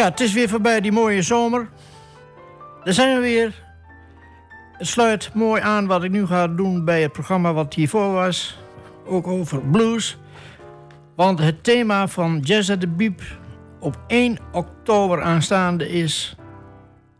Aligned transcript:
Ja, 0.00 0.08
het 0.08 0.20
is 0.20 0.32
weer 0.32 0.48
voorbij 0.48 0.80
die 0.80 0.92
mooie 0.92 1.22
zomer. 1.22 1.68
Daar 2.84 2.94
zijn 2.94 3.14
we 3.14 3.20
weer. 3.20 3.54
Het 4.72 4.86
sluit 4.86 5.34
mooi 5.34 5.62
aan 5.62 5.86
wat 5.86 6.02
ik 6.02 6.10
nu 6.10 6.26
ga 6.26 6.48
doen 6.48 6.84
bij 6.84 7.02
het 7.02 7.12
programma 7.12 7.52
wat 7.52 7.74
hiervoor 7.74 8.12
was. 8.12 8.58
Ook 9.06 9.26
over 9.26 9.62
blues. 9.62 10.18
Want 11.16 11.38
het 11.38 11.64
thema 11.64 12.08
van 12.08 12.38
Jazz 12.38 12.70
at 12.70 12.80
the 12.80 12.88
Beep 12.88 13.22
op 13.80 13.98
1 14.06 14.38
oktober 14.52 15.22
aanstaande 15.22 15.88
is... 15.88 16.36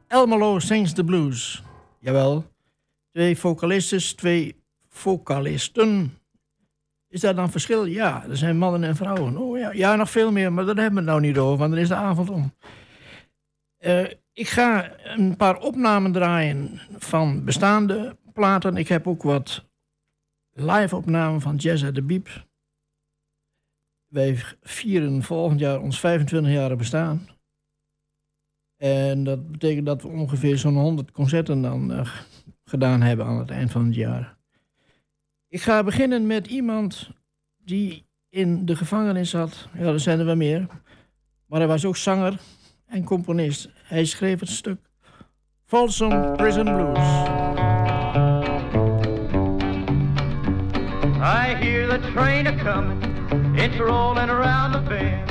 Elmelo 0.08 0.58
Sings 0.58 0.92
the 0.92 1.04
Blues. 1.04 1.62
Jawel, 1.98 2.44
twee 3.12 3.38
vocalistes, 3.38 4.14
twee 4.14 4.62
vocalisten. 4.88 6.18
Is 7.08 7.20
daar 7.20 7.34
dan 7.34 7.50
verschil? 7.50 7.84
Ja, 7.84 8.24
er 8.28 8.36
zijn 8.36 8.58
mannen 8.58 8.84
en 8.84 8.96
vrouwen. 8.96 9.36
Oh 9.36 9.58
ja, 9.58 9.72
ja 9.72 9.96
nog 9.96 10.10
veel 10.10 10.32
meer, 10.32 10.52
maar 10.52 10.64
daar 10.64 10.76
hebben 10.76 10.92
we 10.94 11.00
het 11.00 11.08
nou 11.08 11.20
niet 11.20 11.38
over, 11.38 11.58
want 11.58 11.70
dan 11.70 11.80
is 11.80 11.88
de 11.88 11.94
avond 11.94 12.30
om. 12.30 12.52
Uh, 13.80 14.06
ik 14.32 14.48
ga 14.48 14.98
een 15.04 15.36
paar 15.36 15.58
opnamen 15.58 16.12
draaien 16.12 16.80
van 16.98 17.44
bestaande 17.44 18.16
platen. 18.32 18.76
Ik 18.76 18.88
heb 18.88 19.06
ook 19.06 19.22
wat 19.22 19.64
live-opnamen 20.52 21.40
van 21.40 21.56
Jazz 21.56 21.84
at 21.84 21.94
the 21.94 22.02
Beep. 22.02 22.46
Wij 24.06 24.42
vieren 24.62 25.22
volgend 25.22 25.60
jaar 25.60 25.80
ons 25.80 26.00
25 26.00 26.52
jaar 26.52 26.76
bestaan. 26.76 27.28
En 28.76 29.24
dat 29.24 29.50
betekent 29.50 29.86
dat 29.86 30.02
we 30.02 30.08
ongeveer 30.08 30.58
zo'n 30.58 30.76
100 30.76 31.10
concerten 31.10 31.62
dan 31.62 31.92
uh, 31.92 32.14
gedaan 32.64 33.00
hebben 33.00 33.26
aan 33.26 33.38
het 33.38 33.50
eind 33.50 33.70
van 33.70 33.84
het 33.84 33.94
jaar. 33.94 34.36
Ik 35.48 35.62
ga 35.62 35.82
beginnen 35.82 36.26
met 36.26 36.46
iemand 36.46 37.10
die 37.56 38.06
in 38.28 38.66
de 38.66 38.76
gevangenis 38.76 39.30
zat. 39.30 39.68
Ja, 39.74 39.84
er 39.84 40.00
zijn 40.00 40.18
er 40.18 40.24
wel 40.24 40.36
meer. 40.36 40.66
Maar 41.46 41.58
hij 41.58 41.68
was 41.68 41.84
ook 41.84 41.96
zanger 41.96 42.40
en 42.90 43.04
componist. 43.04 43.68
Hij 43.82 44.04
schreef 44.04 44.40
het 44.40 44.48
stuk 44.48 44.78
Folsom 45.66 46.36
Prison 46.36 46.64
Blues. 46.64 46.98
I 51.22 51.54
hear 51.60 51.86
the 51.86 51.98
train 52.12 52.46
a 52.46 52.56
coming, 52.64 53.02
it's 53.58 53.78
rolling 53.78 54.30
around 54.30 54.72
the 54.72 54.80
bend, 54.80 55.30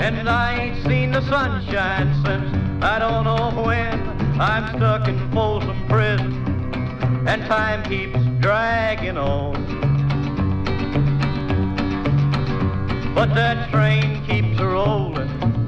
and 0.00 0.28
I 0.28 0.58
ain't 0.60 0.86
seen 0.86 1.10
the 1.10 1.20
sunshine 1.22 2.14
since 2.24 2.46
I 2.82 2.98
don't 2.98 3.24
know 3.24 3.64
when. 3.64 4.00
I'm 4.40 4.76
stuck 4.76 5.08
in 5.08 5.18
Folsom 5.32 5.86
Prison, 5.88 6.32
and 7.26 7.42
time 7.46 7.82
keeps 7.82 8.18
dragging 8.40 9.18
on. 9.18 9.54
But 13.14 13.34
that 13.34 13.70
train 13.70 14.24
keeps 14.26 14.60
rolling 14.60 15.63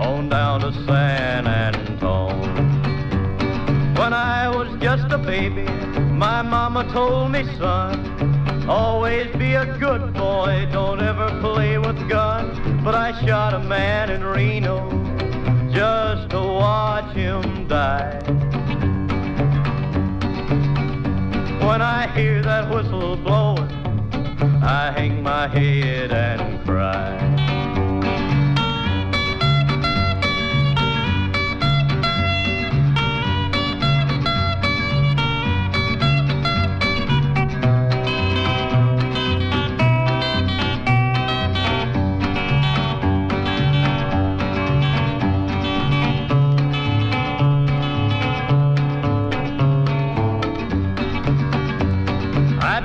on 0.00 0.30
down 0.30 0.60
to 0.60 0.72
San 0.86 1.46
Antone. 1.46 2.40
When 3.94 4.14
I 4.14 4.48
was 4.48 4.68
just 4.80 5.12
a 5.12 5.18
baby, 5.18 5.64
my 6.26 6.40
mama 6.42 6.90
told 6.90 7.32
me, 7.32 7.44
son, 7.58 8.66
always 8.68 9.28
be 9.36 9.54
a 9.54 9.66
good 9.78 10.14
boy, 10.14 10.66
don't 10.72 11.02
ever 11.02 11.28
play 11.40 11.76
with 11.76 12.08
guns. 12.08 12.58
But 12.82 12.94
I 12.94 13.08
shot 13.26 13.52
a 13.52 13.58
man 13.58 14.10
in 14.10 14.24
Reno 14.24 14.88
just 15.70 16.30
to 16.30 16.40
watch 16.40 17.14
him 17.14 17.68
die. 17.68 18.18
When 21.66 21.82
I 21.82 22.10
hear 22.14 22.42
that 22.42 22.70
whistle 22.70 23.16
blowing, 23.16 23.70
I 24.62 24.92
hang 24.96 25.22
my 25.22 25.46
head 25.46 26.10
and 26.10 26.64
cry. 26.64 27.49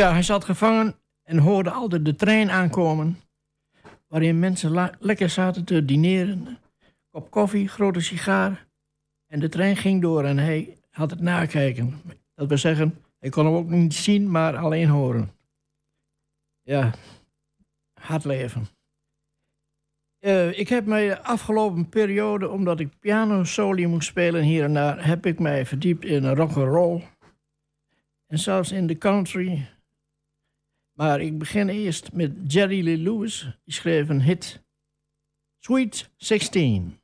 Ja, 0.00 0.12
hij 0.12 0.22
zat 0.22 0.44
gevangen 0.44 0.94
en 1.22 1.38
hoorde 1.38 1.70
altijd 1.70 2.04
de 2.04 2.14
trein 2.14 2.50
aankomen, 2.50 3.20
waarin 4.08 4.38
mensen 4.38 4.90
lekker 4.98 5.30
zaten 5.30 5.64
te 5.64 5.84
dineren. 5.84 6.58
Kop 7.10 7.30
koffie, 7.30 7.68
grote 7.68 8.00
sigaar. 8.00 8.66
En 9.26 9.40
de 9.40 9.48
trein 9.48 9.76
ging 9.76 10.02
door 10.02 10.24
en 10.24 10.38
hij 10.38 10.76
had 10.90 11.10
het 11.10 11.20
nakijken. 11.20 12.00
Dat 12.34 12.48
wil 12.48 12.58
zeggen, 12.58 12.98
hij 13.18 13.30
kon 13.30 13.44
hem 13.44 13.54
ook 13.54 13.68
niet 13.68 13.94
zien, 13.94 14.30
maar 14.30 14.56
alleen 14.56 14.88
horen. 14.88 15.30
Ja, 16.62 16.94
hard 18.00 18.24
leven. 18.24 18.68
Uh, 20.20 20.58
ik 20.58 20.68
heb 20.68 20.86
mij 20.86 21.08
de 21.08 21.22
afgelopen 21.22 21.88
periode, 21.88 22.48
omdat 22.48 22.80
ik 22.80 22.98
piano 22.98 23.44
soli 23.44 23.86
moest 23.86 24.08
spelen 24.08 24.42
hier 24.42 24.64
en 24.64 24.74
daar, 24.74 25.06
heb 25.06 25.26
ik 25.26 25.38
mij 25.38 25.66
verdiept 25.66 26.04
in 26.04 26.26
rock 26.26 26.56
and 26.56 26.68
roll. 26.68 27.02
En 28.26 28.38
zelfs 28.38 28.72
in 28.72 28.86
de 28.86 28.98
country 28.98 29.68
maar 31.00 31.20
ik 31.20 31.38
begin 31.38 31.68
eerst 31.68 32.12
met 32.12 32.52
Jerry 32.52 32.84
Lee 32.84 32.96
Lewis. 32.96 33.58
Die 33.64 33.74
schreef 33.74 34.08
een 34.08 34.22
hit. 34.22 34.62
Sweet 35.58 36.10
16. 36.16 36.99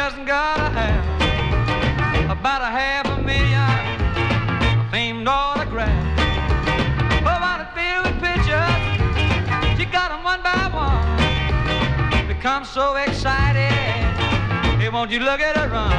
Just 0.00 0.24
gotta 0.24 0.70
have 0.70 2.30
about 2.30 2.62
a 2.62 2.70
half 2.80 3.04
a 3.04 3.20
million 3.20 4.90
famed 4.90 5.28
autographs. 5.28 6.22
Oh, 7.28 7.38
what 7.44 7.60
filled 7.76 8.06
with 8.06 8.18
pictures, 8.24 8.80
she 9.76 9.84
got 9.84 10.08
them 10.08 10.24
one 10.24 10.42
by 10.42 10.70
one. 10.72 12.26
Become 12.26 12.64
so 12.64 12.96
excited, 12.96 13.74
hey, 14.80 14.88
won't 14.88 15.10
you 15.10 15.20
look 15.20 15.40
at 15.40 15.54
her 15.58 15.68
run? 15.68 15.92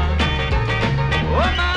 Oh, 1.36 1.71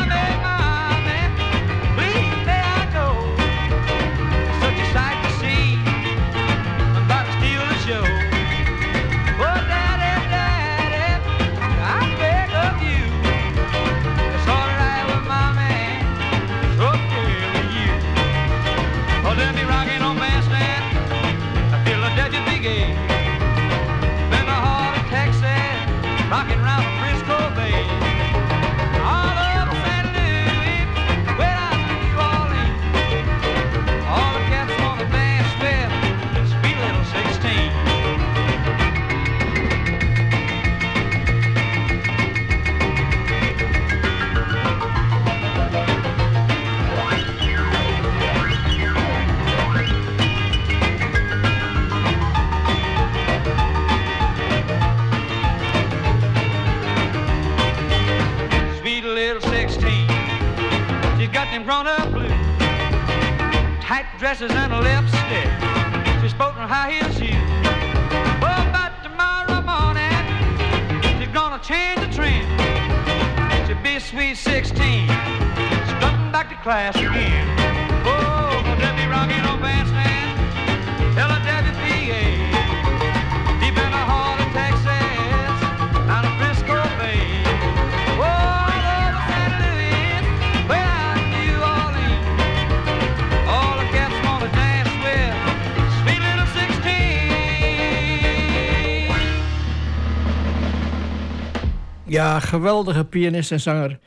Geweldige 102.40 103.04
pianist 103.04 103.52
en 103.52 103.60
zanger. 103.60 103.98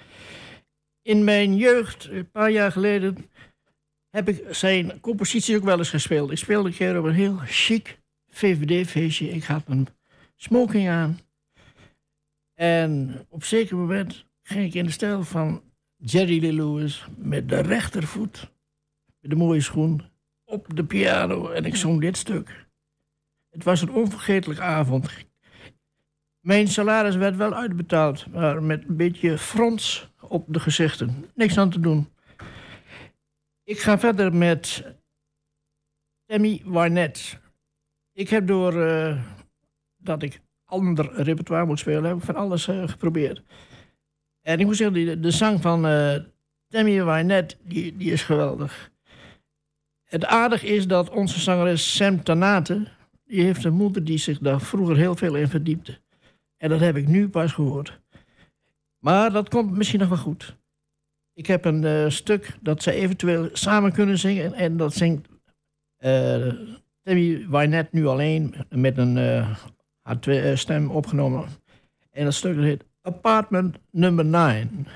In 1.01 1.23
mijn 1.23 1.55
jeugd, 1.55 2.07
een 2.11 2.31
paar 2.31 2.51
jaar 2.51 2.71
geleden, 2.71 3.29
heb 4.09 4.29
ik 4.29 4.43
zijn 4.49 4.99
compositie 4.99 5.57
ook 5.57 5.63
wel 5.63 5.77
eens 5.77 5.89
gespeeld. 5.89 6.31
Ik 6.31 6.37
speelde 6.37 6.69
een 6.69 6.75
keer 6.75 6.99
op 6.99 7.05
een 7.05 7.13
heel 7.13 7.37
chic 7.45 7.99
VVD-feestje. 8.29 9.29
Ik 9.29 9.43
had 9.43 9.63
een 9.67 9.87
smoking 10.35 10.89
aan. 10.89 11.19
En 12.53 13.25
op 13.29 13.41
een 13.41 13.47
zeker 13.47 13.77
moment 13.77 14.25
ging 14.41 14.65
ik 14.65 14.73
in 14.73 14.85
de 14.85 14.91
stijl 14.91 15.23
van 15.23 15.63
Jerry 15.95 16.41
Lee 16.41 16.53
Lewis 16.53 17.05
met 17.17 17.49
de 17.49 17.61
rechtervoet, 17.61 18.51
met 19.19 19.31
de 19.31 19.35
mooie 19.37 19.61
schoen, 19.61 20.03
op 20.45 20.75
de 20.75 20.85
piano 20.85 21.49
en 21.49 21.65
ik 21.65 21.75
zong 21.75 22.01
dit 22.01 22.17
stuk. 22.17 22.67
Het 23.49 23.63
was 23.63 23.81
een 23.81 23.91
onvergetelijke 23.91 24.63
avond. 24.63 25.09
Mijn 26.47 26.67
salaris 26.67 27.15
werd 27.15 27.35
wel 27.35 27.53
uitbetaald, 27.53 28.25
maar 28.31 28.63
met 28.63 28.83
een 28.87 28.95
beetje 28.95 29.37
frons 29.37 30.09
op 30.21 30.45
de 30.47 30.59
gezichten. 30.59 31.25
Niks 31.35 31.57
aan 31.57 31.69
te 31.69 31.79
doen. 31.79 32.09
Ik 33.63 33.79
ga 33.79 33.99
verder 33.99 34.35
met 34.35 34.83
Tammy 36.25 36.61
Wynette. 36.65 37.37
Ik 38.13 38.29
heb 38.29 38.47
door 38.47 38.73
uh, 38.73 39.21
dat 39.97 40.23
ik 40.23 40.41
ander 40.65 41.13
repertoire 41.13 41.65
moet 41.65 41.79
spelen, 41.79 42.03
heb 42.03 42.17
ik 42.17 42.23
van 42.23 42.35
alles 42.35 42.67
uh, 42.67 42.87
geprobeerd. 42.87 43.41
En 44.41 44.59
ik 44.59 44.65
moet 44.65 44.77
zeggen, 44.77 45.05
de, 45.05 45.19
de 45.19 45.31
zang 45.31 45.61
van 45.61 45.85
uh, 45.85 46.15
Tammy 46.67 47.03
Wynette, 47.03 47.55
die, 47.63 47.97
die 47.97 48.11
is 48.11 48.23
geweldig. 48.23 48.91
Het 50.03 50.25
aardig 50.25 50.63
is 50.63 50.87
dat 50.87 51.09
onze 51.09 51.39
zangeres 51.39 51.95
Sam 51.95 52.23
Tanate, 52.23 52.87
die 53.25 53.41
heeft 53.41 53.63
een 53.63 53.73
moeder 53.73 54.03
die 54.03 54.17
zich 54.17 54.39
daar 54.39 54.61
vroeger 54.61 54.97
heel 54.97 55.15
veel 55.15 55.35
in 55.35 55.47
verdiepte. 55.47 55.99
En 56.57 56.69
dat 56.69 56.79
heb 56.79 56.95
ik 56.95 57.07
nu 57.07 57.29
pas 57.29 57.51
gehoord. 57.51 58.01
Maar 58.99 59.31
dat 59.31 59.49
komt 59.49 59.77
misschien 59.77 59.99
nog 59.99 60.09
wel 60.09 60.17
goed. 60.17 60.57
Ik 61.33 61.47
heb 61.47 61.65
een 61.65 61.83
uh, 61.83 62.09
stuk 62.09 62.57
dat 62.61 62.83
ze 62.83 62.91
eventueel 62.91 63.49
samen 63.53 63.91
kunnen 63.91 64.17
zingen. 64.17 64.53
En 64.53 64.77
dat 64.77 64.93
zingt 64.93 65.27
uh, 65.99 66.53
Tammy 67.01 67.47
Wynette 67.49 67.95
nu 67.95 68.05
alleen 68.05 68.55
met 68.69 68.97
een 68.97 69.17
uh, 69.17 69.57
haar 70.01 70.57
stem 70.57 70.89
opgenomen. 70.89 71.45
En 72.11 72.23
dat 72.23 72.33
stuk 72.33 72.55
heet 72.55 72.85
Apartment 73.01 73.77
Number 73.91 74.25
9. 74.25 74.87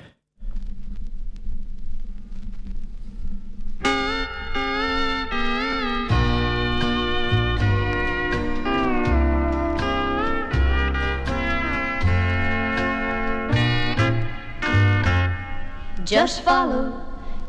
Just 16.05 16.41
follow 16.41 16.99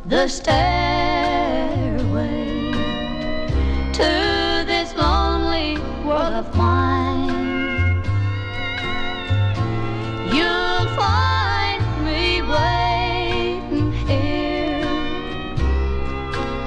the 0.04 0.28
stairway 0.28 0.72
to 3.92 4.64
this 4.66 4.94
lonely 4.94 5.78
world 6.04 6.34
of 6.34 6.54
mine. 6.54 8.02
You'll 10.34 10.86
find 10.94 11.82
me 12.04 12.42
waiting 12.42 13.90
here 14.06 14.84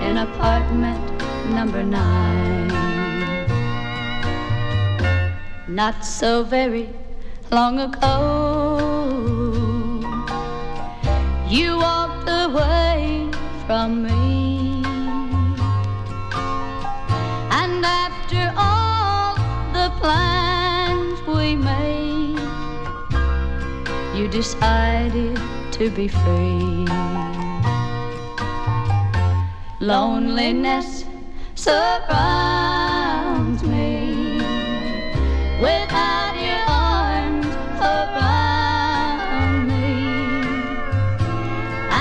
in 0.02 0.18
apartment 0.18 1.22
number 1.54 1.84
nine. 1.84 2.68
Not 5.68 6.04
so 6.04 6.44
very 6.44 6.90
long 7.52 7.80
ago 7.80 8.85
you 24.26 24.32
decided 24.32 25.40
to 25.72 25.90
be 25.92 26.08
free. 26.08 26.88
Loneliness 29.80 31.06
surrounds 31.54 32.82
me 33.64 34.40
without 35.62 36.36
your 36.48 36.66
arms 36.68 37.56
around. 37.80 39.68
Me, 39.68 39.86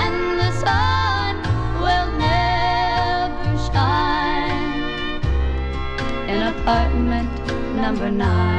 and 0.01 0.39
the 0.39 0.51
sun 0.63 1.35
will 1.83 2.11
never 2.17 3.55
shine 3.69 5.21
in 6.27 6.41
apartment 6.41 7.29
number 7.75 8.09
nine. 8.09 8.54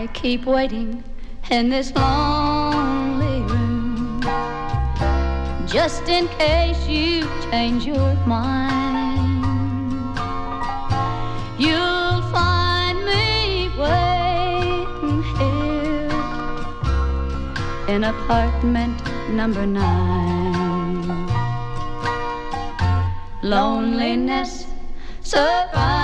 I 0.00 0.06
keep 0.06 0.46
waiting 0.46 1.04
in 1.50 1.68
this 1.68 1.94
lonely 1.94 3.42
room 3.52 4.22
just 5.66 6.08
in 6.08 6.26
case 6.38 6.88
you 6.88 7.28
change 7.50 7.84
your 7.84 8.14
mind. 8.24 9.44
You'll 11.58 12.22
find 12.32 13.04
me 13.04 13.68
waiting 13.78 15.22
here 15.36 16.08
in 17.94 18.04
apartment 18.04 18.96
number 19.28 19.66
nine. 19.66 21.28
Loneliness 23.42 24.64
surrounds 25.20 25.99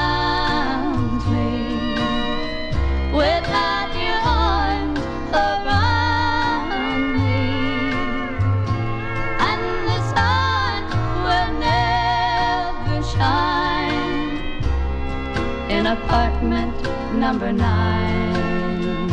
apartment 15.87 16.75
number 17.14 17.52
nine. 17.52 19.07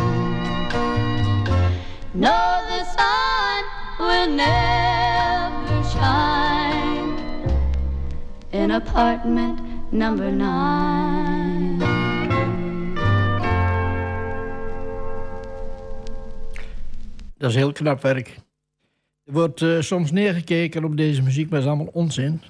No, 2.14 2.38
the 2.70 2.84
sun 2.96 3.64
will 4.00 4.30
never 4.36 5.84
shine 5.94 7.18
in 8.52 8.72
apartment 8.72 9.60
number 9.92 10.32
nine. 10.32 11.80
Dat 17.38 17.50
is 17.50 17.56
heel 17.56 17.72
knap 17.72 18.02
werk. 18.02 18.28
Er 19.24 19.34
wordt 19.34 19.62
eh, 19.62 19.80
soms 19.80 20.12
neergekeken 20.12 20.84
op 20.84 20.98
deze 20.98 21.22
muziek, 21.22 21.50
maar 21.50 21.60
dat 21.60 21.70
is 21.70 21.76
allemaal 21.76 21.94
onzin. 21.94 22.42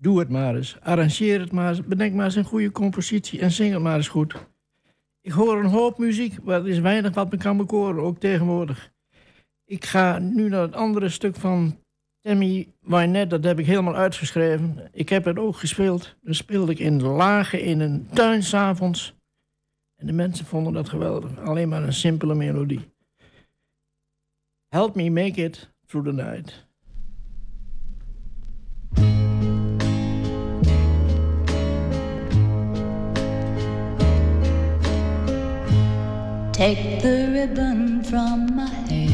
Doe 0.00 0.18
het 0.18 0.28
maar 0.28 0.56
eens. 0.56 0.76
Arrangeer 0.80 1.40
het 1.40 1.52
maar 1.52 1.68
eens. 1.68 1.84
Bedenk 1.84 2.14
maar 2.14 2.24
eens 2.24 2.34
een 2.34 2.44
goede 2.44 2.70
compositie 2.70 3.40
en 3.40 3.50
zing 3.50 3.72
het 3.72 3.82
maar 3.82 3.96
eens 3.96 4.08
goed. 4.08 4.34
Ik 5.20 5.32
hoor 5.32 5.58
een 5.58 5.70
hoop 5.70 5.98
muziek, 5.98 6.42
maar 6.42 6.60
er 6.60 6.68
is 6.68 6.78
weinig 6.78 7.14
wat 7.14 7.30
me 7.30 7.36
kan 7.36 7.56
bekoren, 7.56 8.02
ook 8.02 8.18
tegenwoordig. 8.18 8.92
Ik 9.64 9.84
ga 9.84 10.18
nu 10.18 10.48
naar 10.48 10.62
het 10.62 10.74
andere 10.74 11.08
stuk 11.08 11.36
van 11.36 11.78
Tammy 12.20 12.68
Wynette, 12.80 13.28
dat 13.28 13.44
heb 13.44 13.58
ik 13.58 13.66
helemaal 13.66 13.96
uitgeschreven. 13.96 14.88
Ik 14.92 15.08
heb 15.08 15.24
het 15.24 15.38
ook 15.38 15.56
gespeeld. 15.56 16.16
Dan 16.22 16.34
speelde 16.34 16.72
ik 16.72 16.78
in 16.78 16.98
de 16.98 17.04
lagen 17.04 17.60
in 17.60 17.80
een 17.80 18.08
tuin 18.12 18.42
s'avonds. 18.42 19.14
En 19.96 20.06
de 20.06 20.12
mensen 20.12 20.46
vonden 20.46 20.72
dat 20.72 20.88
geweldig. 20.88 21.38
Alleen 21.38 21.68
maar 21.68 21.82
een 21.82 21.92
simpele 21.92 22.34
melodie. 22.34 22.92
Help 24.68 24.94
me 24.94 25.10
make 25.10 25.44
it 25.44 25.72
through 25.86 26.08
the 26.08 26.14
night. 26.14 26.68
Take 36.60 37.00
the 37.00 37.30
ribbon 37.32 38.02
from 38.04 38.54
my 38.54 38.68
hair. 38.68 39.08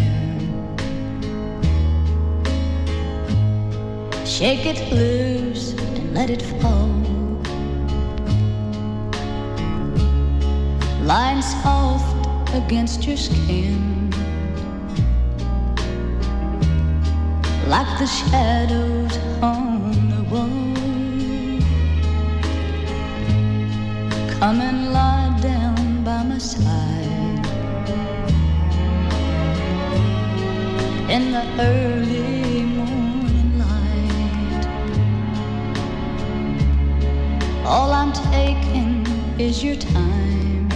Shake 4.26 4.66
it 4.66 4.92
loose 4.92 5.74
and 5.78 6.12
let 6.12 6.28
it 6.28 6.42
fall. 6.42 6.90
Lying 11.04 11.40
soft 11.40 12.52
against 12.52 13.06
your 13.06 13.16
skin. 13.16 14.10
Like 17.68 17.92
the 18.00 18.08
shadows 18.08 19.16
on 19.40 19.92
the 20.10 20.22
wall. 20.32 20.66
Come 24.40 24.60
and 24.60 24.92
lie 24.92 25.38
down 25.40 26.02
by 26.02 26.24
my 26.24 26.38
side. 26.38 26.95
In 31.08 31.30
the 31.30 31.44
early 31.60 32.62
morning 32.62 33.58
light. 33.58 34.66
All 37.64 37.92
I'm 37.92 38.12
taking 38.12 39.06
is 39.38 39.62
your 39.62 39.76
time. 39.76 40.68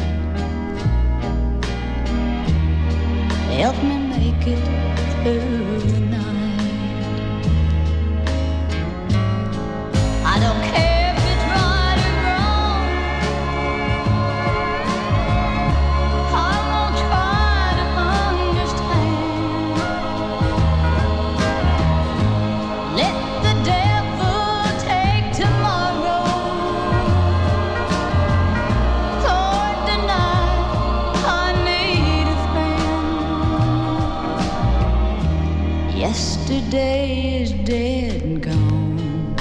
Help 3.59 3.77
me 3.83 3.99
make 3.99 4.47
it 4.47 4.65
through 5.23 6.10
Yesterday 36.71 37.43
is 37.43 37.53
dead 37.67 38.23
and 38.23 38.41
gone, 38.41 39.35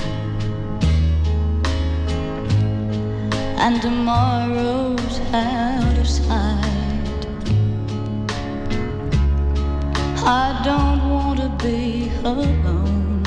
and 3.60 3.80
tomorrow's 3.80 5.20
out 5.32 5.98
of 6.00 6.08
sight. 6.08 7.28
I 10.26 10.60
don't 10.66 11.08
want 11.08 11.40
to 11.42 11.50
be 11.64 12.10
alone. 12.24 13.24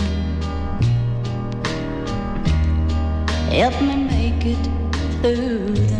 Help 3.51 3.81
me 3.83 3.95
make 3.95 4.45
it 4.47 4.69
through 5.21 5.92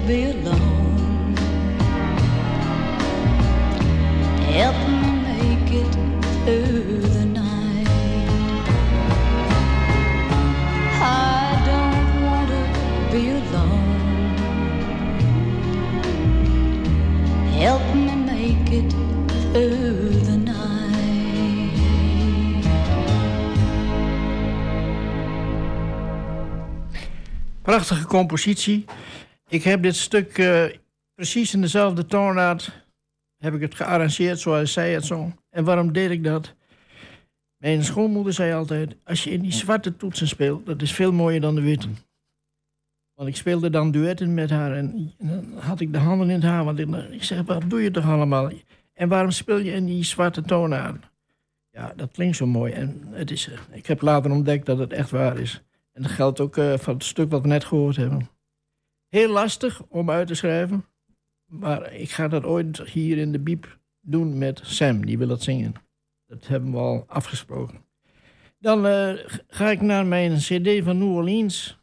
to 0.00 0.06
be 0.06 0.24
alone. 0.24 1.34
Help 4.52 4.76
me 4.88 5.10
make 5.30 5.70
it 5.80 5.92
through 6.44 7.00
the 7.16 7.24
night. 7.24 7.88
I 11.00 11.56
don't 11.68 12.06
want 12.26 12.48
to 12.54 12.62
be 13.12 13.22
alone. 13.40 14.36
Help 17.62 17.84
me 17.94 18.14
make 18.32 18.70
it 18.80 18.90
through 19.52 20.10
the 20.28 20.36
night. 20.36 20.66
Prachtige 27.64 28.06
compositie. 28.06 28.84
Ik 29.48 29.62
heb 29.62 29.82
dit 29.82 29.96
stuk 29.96 30.38
eh, 30.38 30.64
precies 31.14 31.54
in 31.54 31.60
dezelfde 31.60 32.06
toonaard 32.06 32.84
heb 33.36 33.54
ik 33.54 33.60
het 33.60 33.74
gearrangeerd 33.74 34.40
zoals 34.40 34.72
zij 34.72 34.92
het 34.92 35.04
zong. 35.04 35.40
En 35.50 35.64
waarom 35.64 35.92
deed 35.92 36.10
ik 36.10 36.24
dat? 36.24 36.54
Mijn 37.56 37.84
schoonmoeder 37.84 38.32
zei 38.32 38.52
altijd, 38.52 38.96
als 39.04 39.24
je 39.24 39.30
in 39.30 39.40
die 39.40 39.52
zwarte 39.52 39.96
toetsen 39.96 40.28
speelt, 40.28 40.66
dat 40.66 40.82
is 40.82 40.92
veel 40.92 41.12
mooier 41.12 41.40
dan 41.40 41.54
de 41.54 41.60
witte. 41.60 41.88
Want 43.14 43.28
ik 43.28 43.36
speelde 43.36 43.70
dan 43.70 43.90
duetten 43.90 44.34
met 44.34 44.50
haar 44.50 44.72
en, 44.72 45.12
dan 45.18 45.58
had 45.58 45.80
ik 45.80 45.92
de 45.92 45.98
handen 45.98 46.28
in 46.28 46.34
het 46.34 46.44
haar. 46.44 46.64
Want 46.64 46.78
ik, 46.78 46.88
ik 47.10 47.24
zeg, 47.24 47.42
wat 47.42 47.70
doe 47.70 47.82
je 47.82 47.90
toch 47.90 48.06
allemaal? 48.06 48.50
En 48.92 49.08
waarom 49.08 49.30
speel 49.30 49.58
je 49.58 49.72
in 49.72 49.86
die 49.86 50.04
zwarte 50.04 50.42
toonaard? 50.42 51.10
Ja, 51.70 51.92
dat 51.96 52.10
klinkt 52.10 52.36
zo 52.36 52.46
mooi. 52.46 52.72
En 52.72 53.02
het 53.10 53.30
is, 53.30 53.48
eh, 53.48 53.58
ik 53.70 53.86
heb 53.86 54.00
later 54.00 54.30
ontdekt 54.30 54.66
dat 54.66 54.78
het 54.78 54.92
echt 54.92 55.10
waar 55.10 55.38
is. 55.38 55.62
En 55.92 56.02
dat 56.02 56.10
geldt 56.10 56.40
ook 56.40 56.56
eh, 56.56 56.78
van 56.78 56.94
het 56.94 57.04
stuk 57.04 57.30
wat 57.30 57.42
we 57.42 57.48
net 57.48 57.64
gehoord 57.64 57.96
hebben. 57.96 58.28
Heel 59.16 59.32
lastig 59.32 59.82
om 59.82 60.10
uit 60.10 60.26
te 60.26 60.34
schrijven. 60.34 60.84
Maar 61.46 61.92
ik 61.92 62.10
ga 62.10 62.28
dat 62.28 62.44
ooit 62.44 62.80
hier 62.80 63.18
in 63.18 63.32
de 63.32 63.38
biep 63.38 63.78
doen 64.00 64.38
met 64.38 64.60
Sam. 64.64 65.06
Die 65.06 65.18
wil 65.18 65.28
dat 65.28 65.42
zingen. 65.42 65.74
Dat 66.26 66.46
hebben 66.46 66.70
we 66.70 66.78
al 66.78 67.04
afgesproken. 67.06 67.84
Dan 68.58 68.86
eh, 68.86 69.14
ga 69.48 69.70
ik 69.70 69.80
naar 69.80 70.06
mijn 70.06 70.36
cd 70.36 70.84
van 70.84 70.98
New 70.98 71.14
Orleans. 71.14 71.78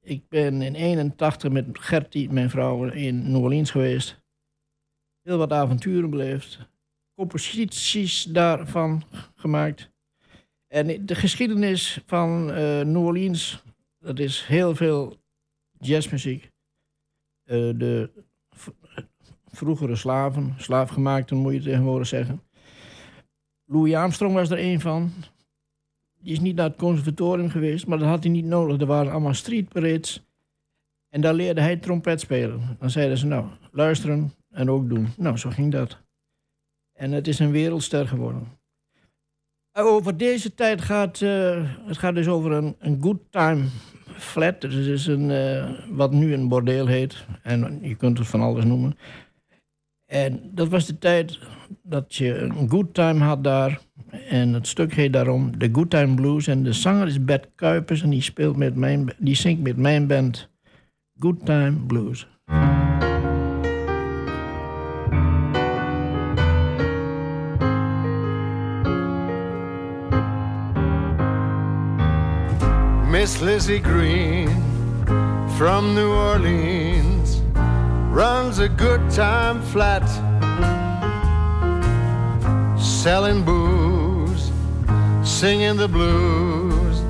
Ik 0.00 0.28
ben 0.28 0.62
in 0.62 0.74
81 0.74 1.50
met 1.50 1.66
Gertie, 1.72 2.30
mijn 2.30 2.50
vrouw, 2.50 2.84
in 2.84 3.30
New 3.30 3.42
Orleans 3.42 3.70
geweest. 3.70 4.22
Heel 5.22 5.38
wat 5.38 5.52
avonturen 5.52 6.10
beleefd. 6.10 6.58
composities 7.14 8.22
daarvan 8.22 9.02
gemaakt. 9.34 9.90
En 10.66 11.06
de 11.06 11.14
geschiedenis 11.14 12.02
van 12.06 12.52
eh 12.52 12.80
New 12.80 13.04
Orleans, 13.06 13.62
dat 13.98 14.18
is 14.18 14.44
heel 14.46 14.74
veel 14.74 15.20
jazzmuziek. 15.78 16.49
Eh, 17.50 17.70
de 17.76 18.10
vroegere 19.46 19.96
slaven, 19.96 20.54
slaafgemaakten 20.56 21.36
moet 21.36 21.52
je 21.52 21.60
tegenwoordig 21.60 22.06
zeggen. 22.06 22.42
Louis 23.64 23.94
Armstrong 23.94 24.34
was 24.34 24.50
er 24.50 24.58
een 24.58 24.80
van. 24.80 25.12
Die 26.20 26.32
is 26.32 26.40
niet 26.40 26.56
naar 26.56 26.68
het 26.68 26.76
conservatorium 26.76 27.48
geweest, 27.48 27.86
maar 27.86 27.98
dat 27.98 28.08
had 28.08 28.22
hij 28.22 28.32
niet 28.32 28.44
nodig. 28.44 28.80
Er 28.80 28.86
waren 28.86 29.12
allemaal 29.12 29.34
street 29.34 29.68
parades. 29.68 30.26
En 31.08 31.20
daar 31.20 31.34
leerde 31.34 31.60
hij 31.60 31.76
trompet 31.76 32.20
spelen. 32.20 32.76
Dan 32.78 32.90
zeiden 32.90 33.18
ze, 33.18 33.26
nou, 33.26 33.46
luisteren 33.72 34.32
en 34.50 34.70
ook 34.70 34.88
doen. 34.88 35.08
Nou, 35.16 35.36
zo 35.36 35.50
ging 35.50 35.72
dat. 35.72 35.98
En 36.92 37.12
het 37.12 37.28
is 37.28 37.38
een 37.38 37.50
wereldster 37.50 38.08
geworden. 38.08 38.48
Over 39.72 40.16
deze 40.16 40.54
tijd 40.54 40.80
gaat 40.80 41.22
eh, 41.22 41.76
het 41.86 41.98
gaat 41.98 42.14
dus 42.14 42.28
over 42.28 42.52
een, 42.52 42.76
een 42.78 43.02
good 43.02 43.20
time 43.30 43.64
flat. 44.20 44.60
Dat 44.60 44.72
is 44.72 45.06
een, 45.06 45.30
eh, 45.30 45.70
wat 45.90 46.12
nu 46.12 46.34
een 46.34 46.48
bordeel 46.48 46.86
heet. 46.86 47.26
En 47.42 47.78
je 47.82 47.94
kunt 47.94 48.18
het 48.18 48.26
van 48.26 48.40
alles 48.40 48.64
noemen. 48.64 48.96
En 50.06 50.50
dat 50.54 50.68
was 50.68 50.86
de 50.86 50.98
tijd 50.98 51.38
dat 51.82 52.14
je 52.14 52.38
een 52.38 52.70
good 52.70 52.94
time 52.94 53.24
had 53.24 53.44
daar. 53.44 53.80
En 54.28 54.52
het 54.52 54.66
stuk 54.66 54.94
heet 54.94 55.12
daarom 55.12 55.58
The 55.58 55.68
Good 55.72 55.90
Time 55.90 56.14
Blues. 56.14 56.46
En 56.46 56.62
de 56.62 56.72
zanger 56.72 57.06
is 57.06 57.24
Bert 57.24 57.48
Kuipers 57.54 58.02
en 58.02 58.10
die, 58.10 58.22
speelt 58.22 58.56
met 58.56 58.74
mijn, 58.74 59.12
die 59.18 59.34
zingt 59.34 59.62
met 59.62 59.76
mijn 59.76 60.06
band 60.06 60.50
Good 61.18 61.46
Time 61.46 61.86
Blues. 61.86 62.26
Miss 73.20 73.42
Lizzie 73.42 73.80
Green 73.80 74.48
from 75.58 75.94
New 75.94 76.10
Orleans 76.10 77.42
runs 78.10 78.60
a 78.60 78.68
good 78.70 79.10
time 79.10 79.60
flat 79.60 80.08
selling 82.80 83.44
booze, 83.44 84.50
singing 85.22 85.76
the 85.76 85.86
blues. 85.86 87.02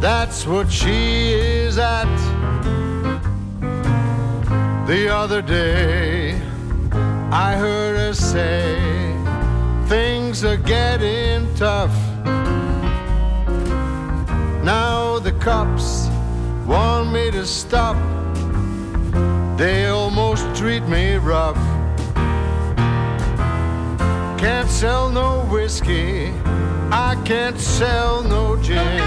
That's 0.00 0.48
what 0.48 0.68
she 0.68 1.34
is 1.34 1.78
at. 1.78 2.12
The 4.88 5.08
other 5.08 5.42
day, 5.42 6.32
I 7.30 7.54
heard 7.54 7.96
her 7.96 8.14
say, 8.14 8.80
Things 9.86 10.44
are 10.44 10.56
getting 10.56 11.46
tough. 11.54 11.94
Now 14.64 15.05
cops 15.46 16.08
want 16.66 17.12
me 17.12 17.30
to 17.30 17.46
stop. 17.46 17.96
They 19.56 19.86
almost 19.86 20.44
treat 20.56 20.82
me 20.88 21.18
rough. 21.18 21.62
Can't 24.40 24.68
sell 24.68 25.08
no 25.08 25.44
whiskey. 25.44 26.32
I 26.90 27.14
can't 27.24 27.60
sell 27.60 28.24
no 28.24 28.60
gin. 28.60 28.98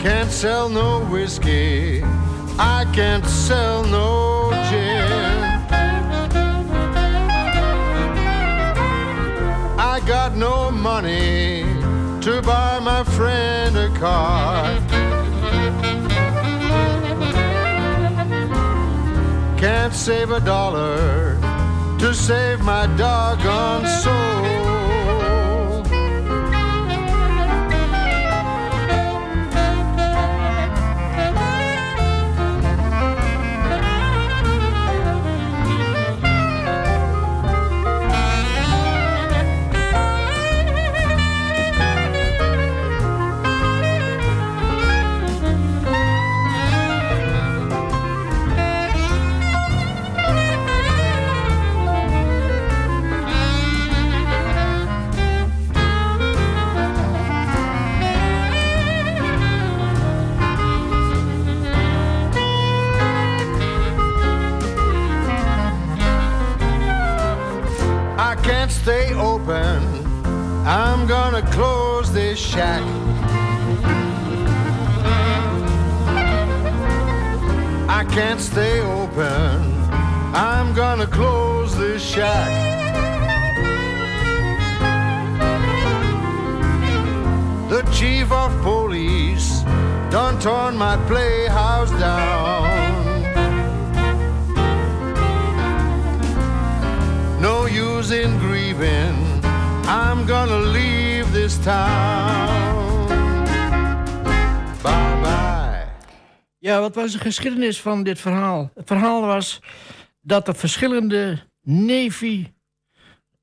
Can't 0.00 0.32
sell 0.32 0.68
no 0.68 1.04
whiskey. 1.12 2.02
I 2.58 2.84
can't 2.92 3.24
sell 3.24 3.84
no 3.84 4.50
gin. 4.68 5.29
Got 10.10 10.34
no 10.34 10.72
money 10.72 11.62
to 12.20 12.42
buy 12.42 12.80
my 12.80 13.04
friend 13.04 13.76
a 13.76 13.88
car. 13.96 14.64
Can't 19.56 19.94
save 19.94 20.32
a 20.32 20.40
dollar 20.40 21.38
to 22.00 22.12
save 22.12 22.60
my 22.60 22.88
doggone 22.96 23.86
soul. 23.86 24.79
Shack. 82.10 82.50
The 87.68 87.82
chief 87.92 88.32
of 88.32 88.50
police 88.62 89.62
done 90.10 90.38
torn 90.38 90.76
my 90.76 90.96
playhouse 91.06 91.90
down. 91.98 92.66
No 97.40 97.66
use 97.66 98.10
in 98.10 98.38
grieving. 98.38 99.14
I'm 99.86 100.26
gonna 100.26 100.58
leave 100.58 101.32
this 101.32 101.58
town. 101.62 103.06
Bye 104.82 105.20
bye. 105.22 105.86
Ja, 106.58 106.80
wat 106.80 106.94
was 106.94 107.12
de 107.12 107.18
geschiedenis 107.18 107.80
van 107.80 108.02
dit 108.02 108.20
verhaal? 108.20 108.70
Het 108.74 108.86
verhaal 108.86 109.20
was 109.20 109.60
dat 110.22 110.48
er 110.48 110.54
verschillende 110.54 111.48
Navy 111.62 112.46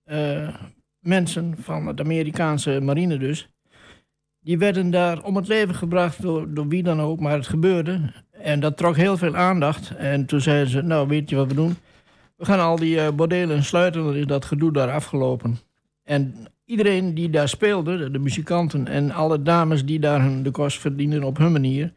eh, 0.03 0.55
mensen 0.99 1.55
van 1.57 1.95
de 1.95 2.03
Amerikaanse 2.03 2.79
marine 2.81 3.17
dus, 3.17 3.49
die 4.39 4.57
werden 4.57 4.89
daar 4.89 5.23
om 5.23 5.35
het 5.35 5.47
leven 5.47 5.75
gebracht 5.75 6.21
door, 6.21 6.53
door 6.53 6.67
wie 6.67 6.83
dan 6.83 7.01
ook, 7.01 7.19
maar 7.19 7.33
het 7.33 7.47
gebeurde. 7.47 8.13
En 8.31 8.59
dat 8.59 8.77
trok 8.77 8.95
heel 8.95 9.17
veel 9.17 9.35
aandacht. 9.35 9.95
En 9.95 10.25
toen 10.25 10.41
zeiden 10.41 10.69
ze, 10.69 10.81
nou 10.81 11.07
weet 11.07 11.29
je 11.29 11.35
wat 11.35 11.47
we 11.47 11.53
doen? 11.53 11.75
We 12.35 12.45
gaan 12.45 12.59
al 12.59 12.75
die 12.75 12.99
eh, 12.99 13.13
bordelen 13.13 13.63
sluiten, 13.63 14.03
dan 14.03 14.15
is 14.15 14.25
dat 14.25 14.45
gedoe 14.45 14.71
daar 14.71 14.91
afgelopen. 14.91 15.57
En 16.03 16.47
iedereen 16.65 17.13
die 17.13 17.29
daar 17.29 17.49
speelde, 17.49 18.11
de, 18.11 18.19
muzikanten 18.19 18.87
en 18.87 19.11
alle 19.11 19.41
dames 19.41 19.85
die 19.85 19.99
daar 19.99 20.21
hun, 20.21 20.43
de 20.43 20.51
kost 20.51 20.79
verdienden 20.79 21.23
op 21.23 21.37
hun 21.37 21.51
manier, 21.51 21.93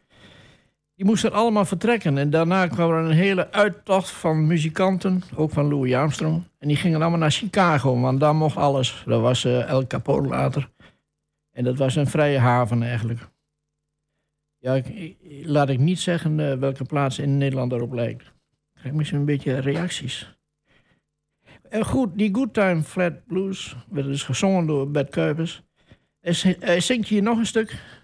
die 1.01 1.09
moesten 1.09 1.31
allemaal 1.31 1.65
vertrekken. 1.65 2.17
En 2.17 2.29
daarna 2.29 2.67
kwam 2.67 2.91
er 2.91 3.03
een 3.03 3.11
hele 3.11 3.51
uittocht 3.51 4.11
van 4.11 4.47
muzikanten, 4.47 5.21
ook 5.35 5.51
van 5.51 5.67
Louis 5.67 5.93
Armstrong. 5.93 6.43
En 6.57 6.67
die 6.67 6.77
gingen 6.77 7.01
allemaal 7.01 7.19
naar 7.19 7.31
Chicago, 7.31 7.99
want 7.99 8.19
daar 8.19 8.35
mocht 8.35 8.57
alles. 8.57 9.03
Dat 9.05 9.21
was 9.21 9.45
eh, 9.45 9.69
El 9.69 9.87
Capone 9.87 10.27
later. 10.27 10.69
En 11.51 11.63
dat 11.63 11.77
was 11.77 11.95
een 11.95 12.07
vrije 12.07 12.37
haven 12.37 12.83
eigenlijk. 12.83 13.19
Ja, 14.57 14.81
laat 15.43 15.69
ik 15.69 15.79
niet 15.79 15.99
zeggen 15.99 16.39
eh, 16.39 16.57
welke 16.57 16.83
plaats 16.83 17.19
in 17.19 17.37
Nederland 17.37 17.69
daarop 17.69 17.93
lijkt. 17.93 18.21
Ik 18.21 18.79
krijg 18.79 18.95
misschien 18.95 19.19
een 19.19 19.25
beetje 19.25 19.59
reacties. 19.59 20.37
En 21.69 21.85
goed, 21.85 22.17
die 22.17 22.35
Good 22.35 22.53
Time 22.53 22.83
Flat 22.83 23.25
Blues 23.25 23.75
werd 23.89 24.07
dus 24.07 24.23
gezongen 24.23 24.65
door 24.65 24.91
Bert 24.91 25.09
Kuipers. 25.09 25.63
Hij 26.59 26.79
zingt 26.79 27.07
hier 27.07 27.21
nog 27.21 27.37
een 27.37 27.45
stuk. 27.45 27.99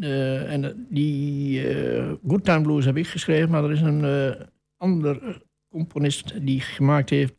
Eh, 0.00 0.52
en 0.52 0.64
eh, 0.64 0.70
die 0.88 1.68
eh, 1.68 2.12
Good 2.26 2.44
Time 2.44 2.60
Blues 2.60 2.84
heb 2.84 2.96
ik 2.96 3.06
geschreven, 3.06 3.50
maar 3.50 3.64
er 3.64 3.72
is 3.72 3.80
een 3.80 4.04
eh 4.04 4.46
ander 4.76 5.42
componist 5.70 6.46
die 6.46 6.60
gemaakt 6.60 7.10
heeft. 7.10 7.34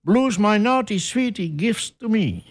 Blues 0.00 0.38
My 0.38 0.56
Naughty 0.56 0.98
Sweetie 0.98 1.52
Gives 1.56 1.96
to 1.96 2.08
Me. 2.08 2.42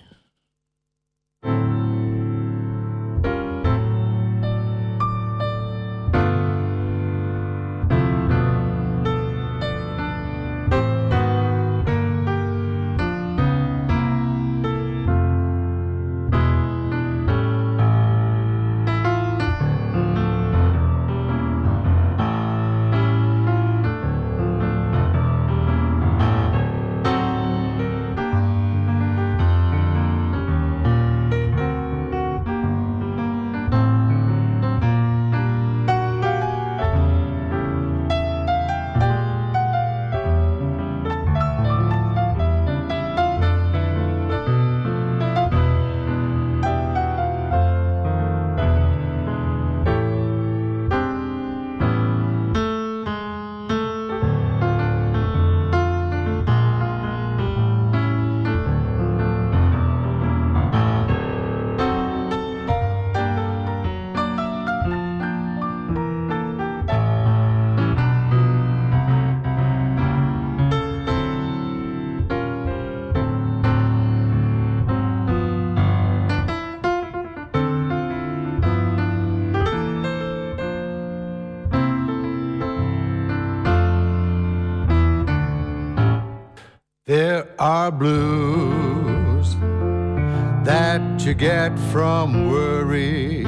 From 91.95 92.51
worry. 92.51 93.43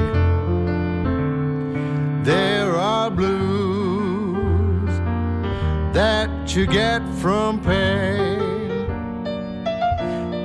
There 2.24 2.74
are 2.74 3.10
blues 3.10 4.88
that 5.92 6.30
you 6.56 6.66
get 6.66 7.02
from 7.20 7.60
pain. 7.60 8.40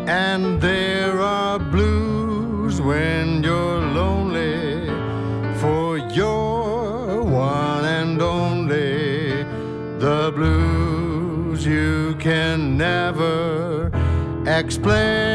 And 0.06 0.60
there 0.60 1.22
are 1.22 1.58
blues 1.58 2.82
when 2.82 3.42
you're 3.42 3.80
lonely 4.02 4.89
for 5.62 5.98
your 5.98 7.24
one 7.24 7.86
and 7.86 8.22
only. 8.22 9.46
The 10.06 10.30
blues 10.36 11.66
you 11.66 12.16
can 12.20 12.78
never 12.78 13.89
explain. 14.46 15.33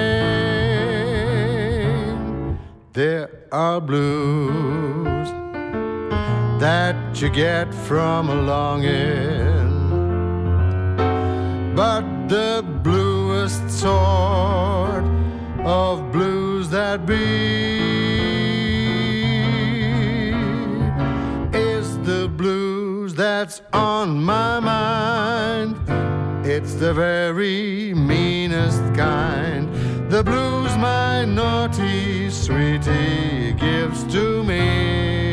Are 3.58 3.80
blues 3.80 5.28
that 6.60 6.94
you 7.20 7.28
get 7.28 7.74
from 7.88 8.30
a 8.30 8.34
longing. 8.52 9.74
But 11.74 12.04
the 12.28 12.64
bluest 12.84 13.68
sort 13.68 15.04
of 15.66 16.12
blues 16.12 16.68
that 16.70 17.04
be 17.04 17.16
is 21.52 21.98
the 22.10 22.28
blues 22.40 23.12
that's 23.16 23.60
on 23.72 24.22
my 24.22 24.60
mind. 24.60 25.74
It's 26.46 26.74
the 26.74 26.94
very 26.94 27.92
meanest 27.92 28.84
kind. 28.94 29.57
The 30.08 30.24
blues 30.24 30.74
my 30.78 31.26
naughty 31.26 32.30
sweetie 32.30 33.52
gives 33.52 34.04
to 34.04 34.42
me. 34.42 35.27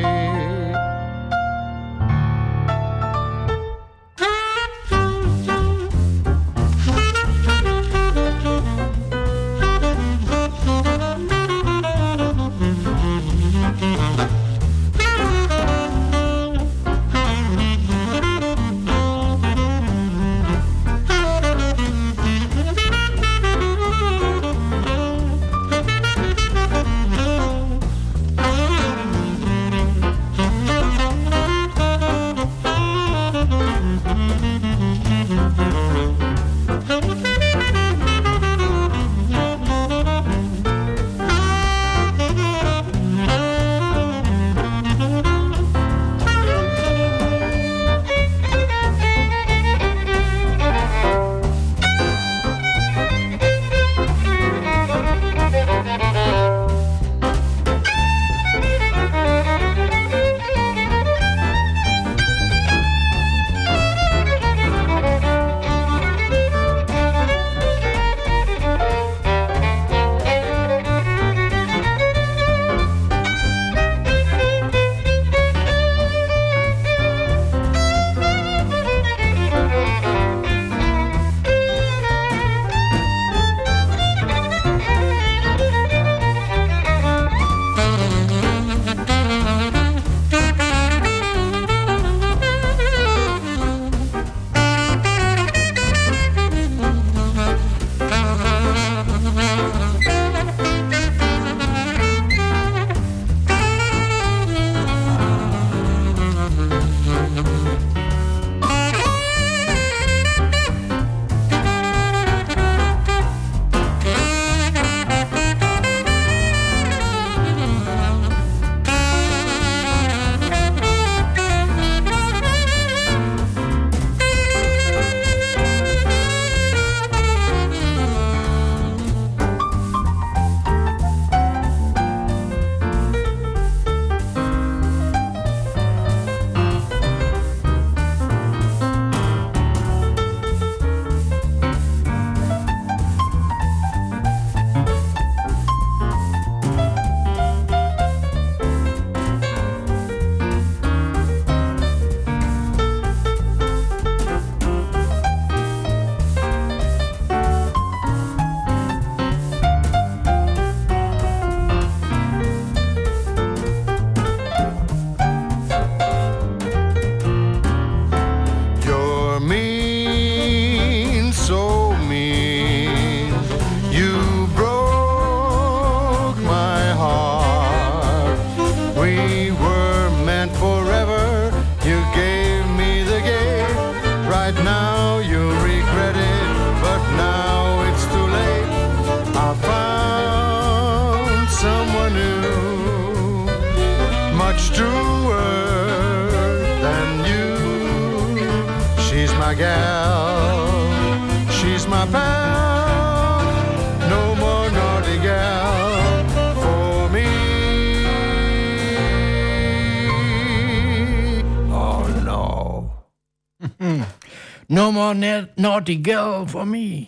Naughty 215.65 215.99
girl 216.01 216.47
for 216.47 216.67
me. 216.67 217.07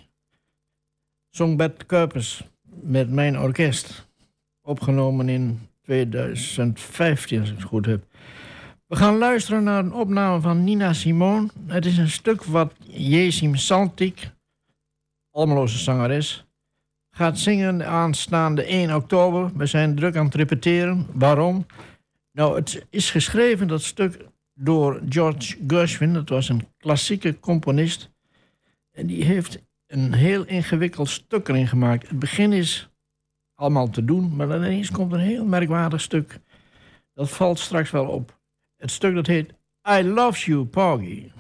Zong 1.30 1.58
Bert 1.58 1.86
Kuipers 1.86 2.44
met 2.82 3.10
mijn 3.10 3.40
orkest. 3.40 4.08
Opgenomen 4.62 5.30
in 5.30 5.60
2015, 5.84 7.40
als 7.40 7.50
ik 7.50 7.56
het 7.56 7.66
goed 7.66 7.86
heb. 7.86 8.04
We 8.88 8.96
gaan 8.96 9.18
luisteren 9.18 9.64
naar 9.64 9.84
een 9.84 9.94
opname 9.94 10.42
van 10.42 10.64
Nina 10.64 10.94
Simone. 10.94 11.48
Het 11.66 11.86
is 11.86 11.98
een 11.98 12.10
stuk 12.10 12.44
wat 12.44 12.74
Jesim 12.88 13.56
Santik 13.56 14.32
Almeloze 15.32 15.78
zangeres, 15.78 16.46
gaat 17.12 17.40
zingen 17.40 17.88
aanstaande 17.88 18.64
1 18.64 18.96
oktober. 18.96 19.52
We 19.56 19.66
zijn 19.66 19.96
druk 19.96 20.16
aan 20.16 20.26
het 20.26 20.36
repeteren. 20.36 21.08
Waarom? 21.14 21.66
Nou, 22.32 22.56
het 22.56 22.86
is 22.90 23.12
geschreven, 23.12 23.68
dat 23.68 23.82
stuk, 23.82 24.26
door 24.54 25.02
George 25.10 25.58
Gershwin. 25.68 26.14
Dat 26.14 26.30
was 26.30 26.50
een 26.50 26.68
klassieke 26.78 27.40
componist. 27.40 28.16
En 28.98 29.08
die 29.08 29.24
heeft 29.24 29.60
een 29.88 30.14
heel 30.14 30.46
ingewikkeld 30.46 31.10
stuk 31.10 31.48
erin 31.48 31.68
gemaakt. 31.68 32.08
Het 32.08 32.20
begin 32.20 32.54
is 32.54 32.90
allemaal 33.56 33.90
te 33.90 34.06
doen, 34.06 34.36
maar 34.36 34.48
dan 34.48 34.64
ineens 34.64 34.92
komt 34.92 35.12
een 35.12 35.20
heel 35.20 35.46
merkwaardig 35.46 36.02
stuk. 36.02 36.40
Dat 37.14 37.30
valt 37.30 37.60
straks 37.60 37.92
wel 37.92 38.06
op. 38.06 38.40
Het 38.76 38.92
stuk 38.92 39.16
dat 39.16 39.28
heet 39.28 39.54
I 39.90 40.04
Love 40.04 40.46
You, 40.46 40.66
Poggy. 40.66 41.32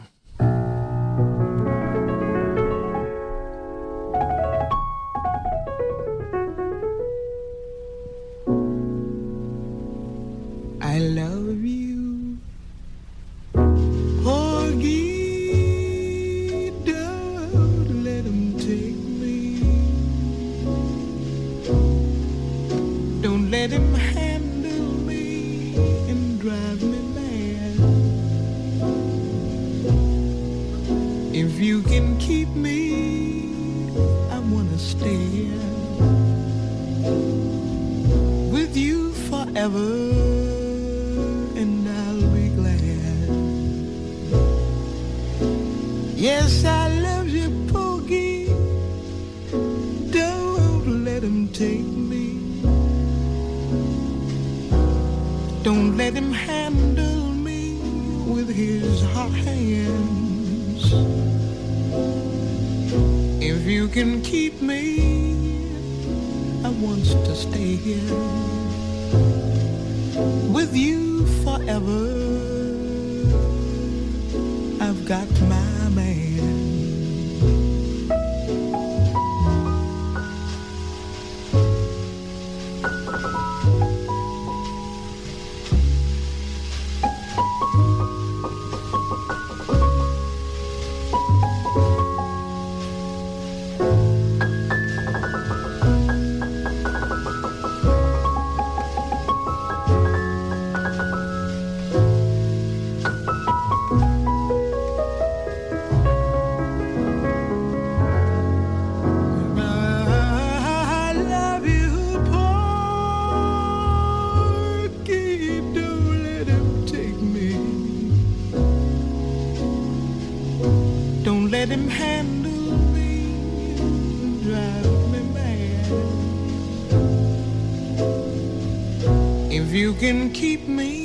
Can 129.99 130.31
keep 130.31 130.67
me, 130.67 130.96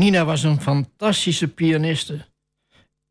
Nina 0.00 0.24
was 0.24 0.42
een 0.42 0.60
fantastische 0.60 1.48
pianiste. 1.48 2.18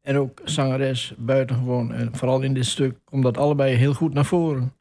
En 0.02 0.18
ook 0.18 0.42
zangeres, 0.44 1.14
buitengewoon. 1.18 1.94
En 1.94 2.16
vooral 2.16 2.42
in 2.42 2.54
dit 2.54 2.66
stuk 2.66 3.00
komt 3.04 3.24
dat 3.24 3.38
allebei 3.38 3.76
heel 3.76 3.94
goed 3.94 4.14
naar 4.14 4.26
voren. 4.26 4.74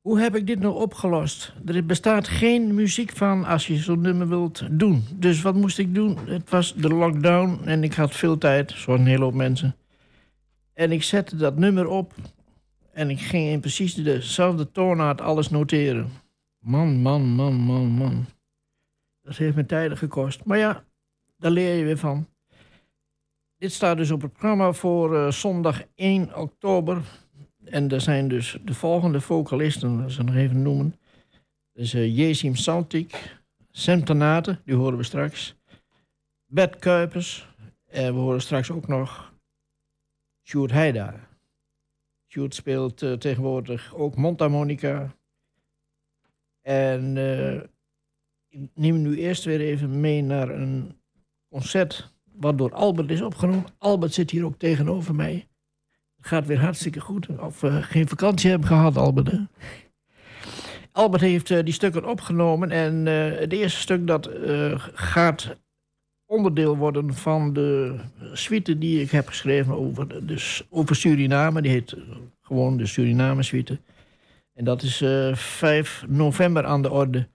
Hoe 0.00 0.20
heb 0.20 0.36
ik 0.36 0.46
dit 0.46 0.60
nou 0.60 0.74
opgelost? 0.74 1.54
Er 1.66 1.86
bestaat 1.86 2.28
geen 2.28 2.74
muziek 2.74 3.16
van 3.16 3.44
als 3.44 3.66
je 3.66 3.76
zo'n 3.76 4.00
nummer 4.00 4.28
wilt 4.28 4.62
doen. 4.70 5.04
Dus 5.14 5.42
wat 5.42 5.54
moest 5.54 5.78
ik 5.78 5.94
doen? 5.94 6.18
Het 6.26 6.50
was 6.50 6.74
de 6.74 6.88
lockdown 6.88 7.60
en 7.64 7.84
ik 7.84 7.94
had 7.94 8.14
veel 8.14 8.38
tijd, 8.38 8.74
een 8.86 9.06
hele 9.06 9.24
hoop 9.24 9.34
mensen. 9.34 9.76
En 10.74 10.92
ik 10.92 11.02
zette 11.02 11.36
dat 11.36 11.56
nummer 11.56 11.86
op. 11.86 12.14
En 12.92 13.10
ik 13.10 13.20
ging 13.20 13.48
in 13.48 13.60
precies 13.60 13.94
dezelfde 13.94 14.70
toonaard 14.70 15.20
alles 15.20 15.50
noteren. 15.50 16.10
Man, 16.58 16.96
man, 16.96 17.22
man, 17.22 17.54
man, 17.54 17.86
man. 17.86 18.26
Dat 19.30 19.38
heeft 19.38 19.56
me 19.56 19.66
tijden 19.66 19.98
gekost. 19.98 20.44
Maar 20.44 20.58
ja, 20.58 20.84
daar 21.38 21.50
leer 21.50 21.74
je 21.74 21.84
weer 21.84 21.98
van. 21.98 22.28
Dit 23.56 23.72
staat 23.72 23.96
dus 23.96 24.10
op 24.10 24.22
het 24.22 24.32
programma 24.32 24.72
voor 24.72 25.16
eh, 25.16 25.30
zondag 25.30 25.82
1 25.94 26.36
oktober. 26.36 27.02
En 27.64 27.90
er 27.90 28.00
zijn 28.00 28.28
dus 28.28 28.58
de 28.64 28.74
volgende 28.74 29.20
vocalisten, 29.20 30.02
dat 30.02 30.12
ze 30.12 30.22
nog 30.22 30.34
even 30.34 30.62
noemen. 30.62 30.94
Dus 31.72 31.94
uh, 31.94 32.16
Jezim 32.16 32.54
Saltik, 32.54 33.40
Tanate, 34.04 34.58
die 34.64 34.74
horen 34.74 34.96
we 34.96 35.02
straks. 35.02 35.56
Bert 36.46 36.76
Kuipers. 36.76 37.48
En 37.86 38.14
we 38.14 38.20
horen 38.20 38.40
straks 38.40 38.70
ook 38.70 38.88
nog 38.88 39.32
Sjoerd 40.42 40.70
Heida. 40.70 41.28
Sjoerd 42.28 42.54
speelt 42.54 43.02
eh, 43.02 43.12
tegenwoordig 43.12 43.94
ook 43.94 44.16
mondharmonica. 44.16 45.14
En 46.62 47.16
ik 48.50 48.68
neem 48.74 49.02
nu 49.02 49.16
eerst 49.16 49.44
weer 49.44 49.60
even 49.60 50.00
mee 50.00 50.22
naar 50.22 50.48
een 50.48 50.92
concert 51.48 52.12
wat 52.32 52.58
door 52.58 52.72
Albert 52.72 53.10
is 53.10 53.22
opgenomen. 53.22 53.64
Albert 53.78 54.14
zit 54.14 54.30
hier 54.30 54.44
ook 54.44 54.58
tegenover 54.58 55.14
mij. 55.14 55.48
Het 56.16 56.26
gaat 56.26 56.46
weer 56.46 56.60
hartstikke 56.60 57.00
goed. 57.00 57.38
Of 57.38 57.60
we 57.60 57.82
geen 57.82 58.08
vakantie 58.08 58.50
hebben 58.50 58.68
gehad, 58.68 58.96
Albert. 58.96 59.34
Albert 60.92 61.22
heeft 61.22 61.50
uh, 61.50 61.62
die 61.64 61.72
stukken 61.72 62.04
opgenomen. 62.04 62.70
En 62.70 63.06
uh, 63.06 63.38
het 63.38 63.52
eerste 63.52 63.80
stuk 63.80 64.06
dat 64.06 64.30
uh, 64.34 64.74
gaat 64.94 65.56
onderdeel 66.26 66.76
worden 66.76 67.14
van 67.14 67.52
de 67.52 67.96
suite 68.32 68.78
die 68.78 69.00
ik 69.00 69.10
heb 69.10 69.28
geschreven 69.28 69.74
over, 69.74 70.26
dus 70.26 70.66
over 70.70 70.96
Suriname. 70.96 71.62
Die 71.62 71.70
heet 71.70 71.96
gewoon 72.40 72.76
de 72.76 72.86
Suriname 72.86 73.42
suite. 73.42 73.78
En 74.54 74.64
dat 74.64 74.82
is 74.82 75.04
5 75.32 76.04
november 76.08 76.64
aan 76.64 76.82
de 76.82 76.90
orde. 76.90 77.28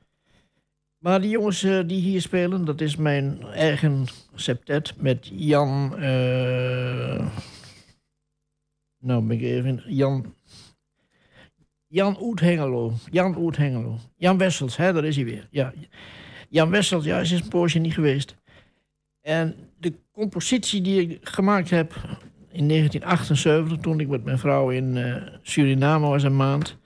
Maar 1.05 1.21
die 1.21 1.29
jongens 1.29 1.63
uh, 1.63 1.87
die 1.87 2.01
hier 2.01 2.21
spelen, 2.21 2.65
dat 2.65 2.81
is 2.81 2.95
mijn 2.95 3.43
eigen 3.43 4.05
septet 4.35 4.93
met 4.97 5.31
Jan. 5.33 5.93
Uh, 5.99 7.27
nou, 8.99 9.23
ben 9.23 9.31
ik 9.37 9.41
even. 9.41 9.83
Jan. 9.87 10.35
Jan 11.87 12.21
Oethengelo. 12.21 12.93
Jan 13.11 13.37
Oethengelo. 13.37 13.97
Jan 14.15 14.37
Wessels, 14.37 14.77
hè, 14.77 14.93
daar 14.93 15.05
is 15.05 15.15
hij 15.15 15.25
weer. 15.25 15.47
Ja. 15.49 15.73
Jan 16.49 16.69
Wessels, 16.69 17.05
ja, 17.05 17.19
is 17.19 17.31
een 17.31 17.47
poosje 17.47 17.79
niet 17.79 17.93
geweest. 17.93 18.35
En 19.21 19.55
de 19.79 19.93
compositie 20.11 20.81
die 20.81 21.01
ik 21.01 21.27
gemaakt 21.27 21.69
heb 21.69 21.93
in 22.51 22.67
1978, 22.67 23.77
toen 23.77 23.99
ik 23.99 24.07
met 24.07 24.23
mijn 24.23 24.39
vrouw 24.39 24.69
in 24.69 24.95
uh, 24.95 25.15
Suriname 25.41 26.07
was 26.07 26.23
een 26.23 26.35
maand, 26.35 26.77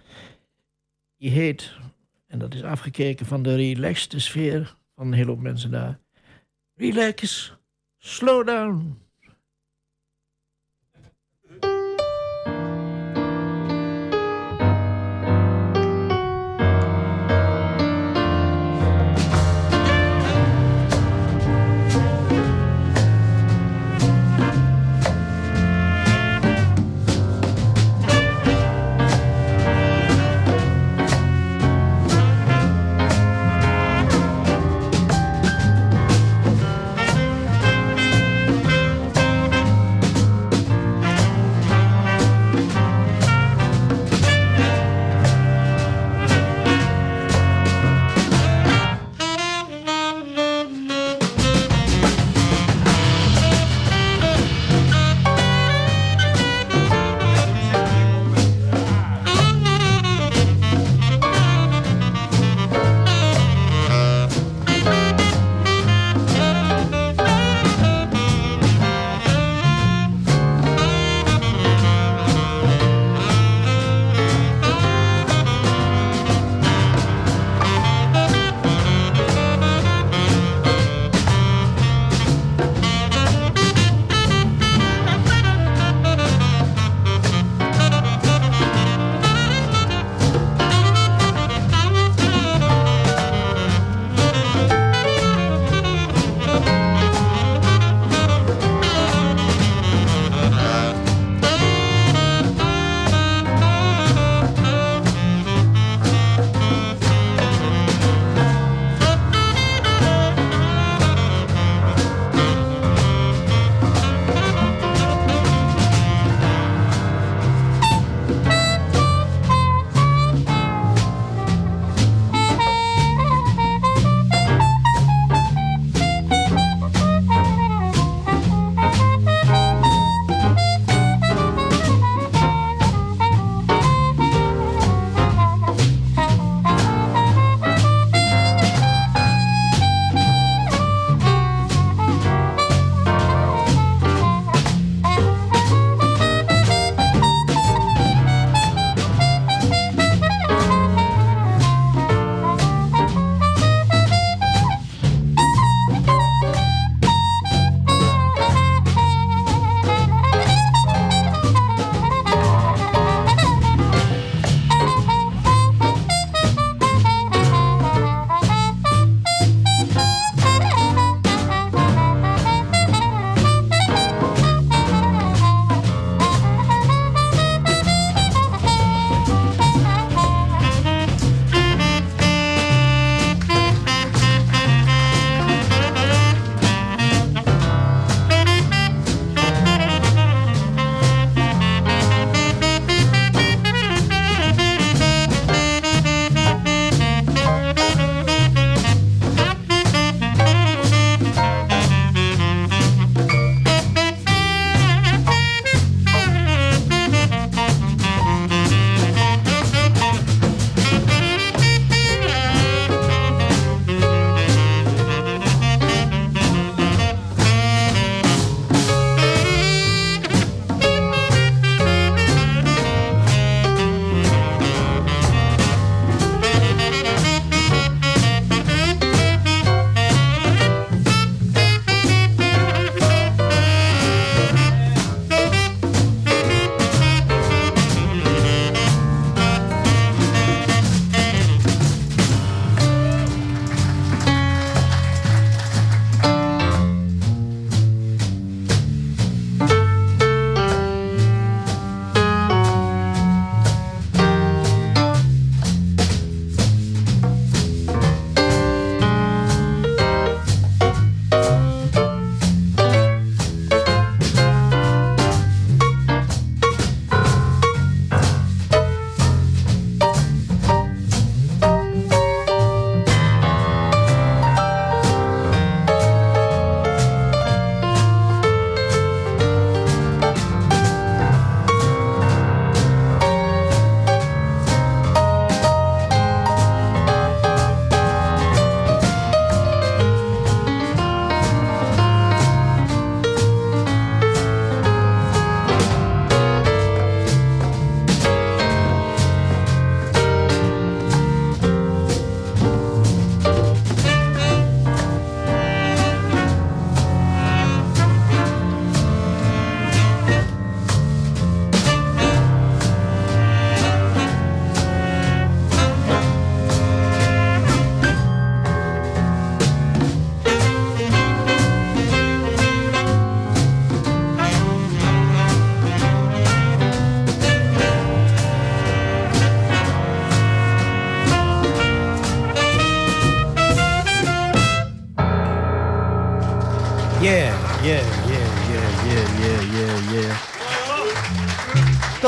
die 1.17 1.29
heet 1.29 1.77
en 2.29 2.39
dat 2.39 2.53
is 2.53 2.63
afgekeken 2.63 3.25
van 3.25 3.43
de 3.43 3.55
relaxte 3.55 4.19
sfeer 4.19 4.77
van 4.95 5.07
een 5.07 5.13
hele 5.13 5.29
hoop 5.29 5.39
mensen 5.39 5.71
daar. 5.71 5.99
Relax, 6.73 7.53
slow 7.97 8.47
down. 8.47 9.08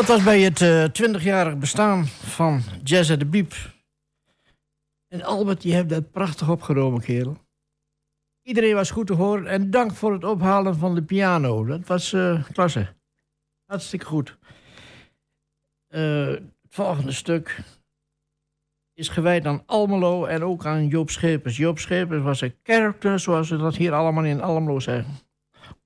Dat 0.02 0.10
was 0.10 0.24
bij 0.24 0.42
het 0.42 0.62
eh 0.62 0.86
20-jarig 0.86 1.58
bestaan 1.58 2.06
van 2.08 2.62
Jazz 2.84 3.12
at 3.12 3.20
the 3.20 3.26
Biep. 3.26 3.54
En 5.08 5.22
Albert, 5.24 5.64
je 5.64 5.74
hebt 5.74 5.90
dat 5.90 6.12
prachtig 6.12 6.50
opgenomen, 6.50 7.02
kerel. 7.02 7.38
Iedereen 8.42 8.76
was 8.76 8.92
goed 8.92 9.08
te 9.08 9.14
horen 9.14 9.48
en 9.48 9.72
dank 9.72 9.94
voor 9.94 10.14
het 10.14 10.24
ophalen 10.24 10.76
van 10.76 10.96
de 10.96 11.04
piano. 11.04 11.66
Dat 11.66 11.88
was 11.88 12.14
eh, 12.14 12.44
klasse. 12.52 12.94
Hartstikke 13.66 14.06
goed. 14.06 14.38
Eh, 15.88 16.28
het 16.28 16.44
volgende 16.70 17.12
stuk 17.12 17.64
is 18.94 19.08
gewijd 19.08 19.46
aan 19.46 19.64
Almelo 19.66 20.26
en 20.26 20.44
ook 20.44 20.66
aan 20.66 20.88
Joop 20.88 21.10
Schepers. 21.10 21.58
Joop 21.58 21.80
Schepers 21.80 22.22
was 22.22 22.42
een 22.42 22.56
character, 22.64 23.20
zoals 23.20 23.48
ze 23.48 23.58
dat 23.58 23.76
hier 23.76 23.94
allemaal 23.94 24.26
in 24.26 24.42
Almelo 24.42 24.80
zeggen. 24.80 25.14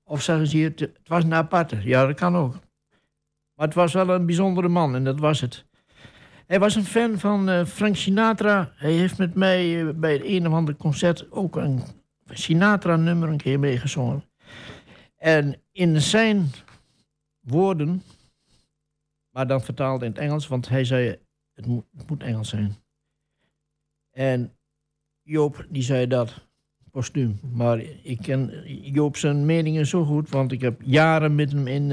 Of 0.04 0.22
zeggen 0.22 0.46
ze 0.46 0.56
hier, 0.56 0.72
het 0.76 1.08
was 1.08 1.24
een 1.24 1.34
aparte. 1.34 1.80
Ja, 1.82 2.06
dat 2.06 2.16
kan 2.16 2.36
ook. 2.36 2.54
Maar 3.56 3.66
het 3.66 3.76
was 3.76 3.92
wel 3.92 4.08
een 4.08 4.26
bijzondere 4.26 4.68
man 4.68 4.94
en 4.94 5.04
dat 5.04 5.18
was 5.18 5.40
het. 5.40 5.64
Hij 6.46 6.58
was 6.58 6.74
een 6.74 6.84
fan 6.84 7.18
van 7.18 7.48
eh, 7.48 7.64
Frank 7.64 7.96
Sinatra. 7.96 8.72
Hij 8.74 8.92
heeft 8.92 9.18
met 9.18 9.34
mij 9.34 9.80
eh, 9.80 9.94
bij 9.94 10.12
het 10.12 10.22
een 10.24 10.46
of 10.46 10.52
ander 10.52 10.76
concert 10.76 11.32
ook 11.32 11.56
een 11.56 11.82
Sinatra-nummer 12.26 13.28
een 13.28 13.36
keer 13.36 13.58
meegezongen. 13.58 14.24
En 15.16 15.62
in 15.72 16.00
zijn 16.00 16.50
woorden, 17.40 18.02
maar 19.30 19.46
dan 19.46 19.62
vertaald 19.62 20.02
in 20.02 20.08
het 20.08 20.18
Engels, 20.18 20.48
want 20.48 20.68
hij 20.68 20.84
zei: 20.84 21.18
het 21.52 21.66
moet, 21.66 21.84
moet 22.06 22.22
Engels 22.22 22.48
zijn. 22.48 22.76
En 24.10 24.52
Joop, 25.22 25.66
die 25.68 25.82
zei 25.82 26.06
dat 26.06 26.46
postuum. 26.90 27.38
Maar 27.52 27.78
ik 28.02 28.18
ken 28.18 28.62
Joop 28.92 29.16
zijn 29.16 29.46
meningen 29.46 29.86
zo 29.86 30.04
goed, 30.04 30.28
want 30.28 30.52
ik 30.52 30.60
heb 30.60 30.80
jaren 30.84 31.34
met 31.34 31.52
hem 31.52 31.66
in 31.66 31.90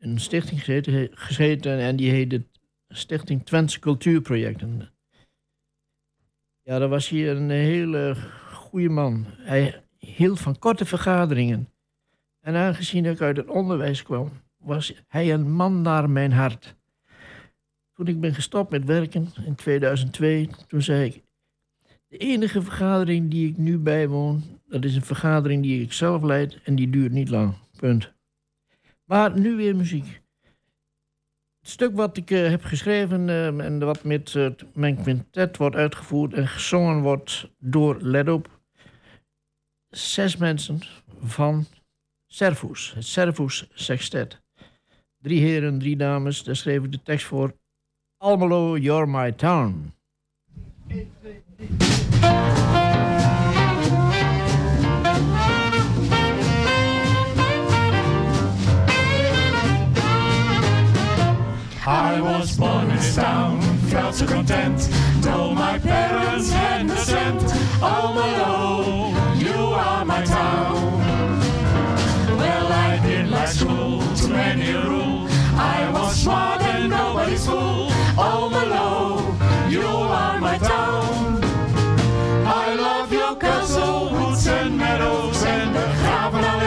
een 0.00 0.20
stichting 0.20 0.64
gezeten 1.10 1.78
en 1.78 1.96
die 1.96 2.10
heette 2.10 2.44
Stichting 2.88 3.44
Twents 3.46 3.78
Cultuurprojecten. 3.78 4.90
Ja, 6.62 6.78
dat 6.78 6.90
was 6.90 7.08
hier 7.08 7.36
een 7.36 7.50
hele 7.50 8.16
goede 8.52 8.88
man. 8.88 9.26
Hij 9.28 9.82
hield 9.98 10.40
van 10.40 10.58
korte 10.58 10.84
vergaderingen. 10.84 11.68
En 12.40 12.54
aangezien 12.54 13.04
ik 13.06 13.20
uit 13.20 13.36
het 13.36 13.48
onderwijs 13.48 14.02
kwam, 14.02 14.30
was 14.56 15.02
hij 15.08 15.32
een 15.32 15.52
man 15.52 15.82
naar 15.82 16.10
mijn 16.10 16.32
hart. 16.32 16.76
Toen 17.92 18.06
ik 18.06 18.20
ben 18.20 18.34
gestopt 18.34 18.70
met 18.70 18.84
werken 18.84 19.28
in 19.44 19.54
2002, 19.54 20.48
toen 20.66 20.82
zei 20.82 21.04
ik... 21.04 21.22
De 22.08 22.16
enige 22.16 22.62
vergadering 22.62 23.30
die 23.30 23.48
ik 23.48 23.56
nu 23.56 23.78
bijwoon, 23.78 24.42
dat 24.68 24.84
is 24.84 24.94
een 24.96 25.02
vergadering 25.02 25.62
die 25.62 25.82
ik 25.82 25.92
zelf 25.92 26.22
leid 26.22 26.60
en 26.64 26.74
die 26.74 26.90
duurt 26.90 27.12
niet 27.12 27.28
lang. 27.28 27.54
Punt. 27.76 28.12
Maar 29.10 29.38
nu 29.38 29.56
weer 29.56 29.76
muziek. 29.76 30.20
Het 31.60 31.70
stuk 31.70 31.96
wat 31.96 32.16
ik 32.16 32.30
eh, 32.30 32.48
heb 32.48 32.64
geschreven 32.64 33.28
eh, 33.28 33.46
en 33.46 33.78
wat 33.78 34.04
met 34.04 34.34
eh, 34.34 34.50
mijn 34.74 35.02
quintet 35.02 35.56
wordt 35.56 35.76
uitgevoerd 35.76 36.34
en 36.34 36.48
gezongen 36.48 37.00
wordt 37.02 37.50
door, 37.58 38.00
let 38.00 38.48
zes 39.88 40.36
mensen 40.36 40.80
van 41.20 41.66
Servus, 42.26 42.92
het 42.94 43.04
Servus 43.04 43.68
Sextet. 43.74 44.42
Drie 45.18 45.40
heren, 45.40 45.78
drie 45.78 45.96
dames, 45.96 46.42
daar 46.42 46.56
schreef 46.56 46.84
ik 46.84 46.92
de 46.92 47.02
tekst 47.02 47.26
voor. 47.26 47.54
Almelo, 48.16 48.76
you're 48.76 49.06
my 49.06 49.32
town. 49.32 49.94
I 61.86 62.20
was 62.20 62.58
born 62.58 62.90
in 62.90 62.96
this 62.96 63.16
town, 63.16 63.62
felt 63.88 64.14
so 64.14 64.26
content. 64.26 64.86
Told 65.22 65.54
my 65.54 65.78
parents 65.78 66.50
had 66.50 66.86
the 66.86 66.96
cent. 66.96 67.40
Almelo, 67.80 69.14
you 69.40 69.54
are 69.54 70.04
my 70.04 70.22
town. 70.22 70.98
Well, 72.36 72.66
I 72.70 73.00
did 73.02 73.28
like 73.28 73.48
school, 73.48 74.02
too 74.14 74.28
many 74.28 74.72
a 74.72 74.84
rule. 74.86 75.26
I 75.56 75.90
was 75.94 76.16
smart 76.16 76.60
and 76.60 76.90
nobody's 76.90 77.46
fool. 77.46 77.88
Almelo, 78.16 79.70
you 79.70 79.86
are 79.86 80.38
my 80.38 80.58
town. 80.58 81.40
I 82.44 82.74
love 82.74 83.10
your 83.10 83.36
castle, 83.36 84.10
woods 84.10 84.46
and 84.46 84.76
meadows 84.76 85.42
and 85.44 85.74
the 85.74 85.80
Gravenallee. 85.80 86.59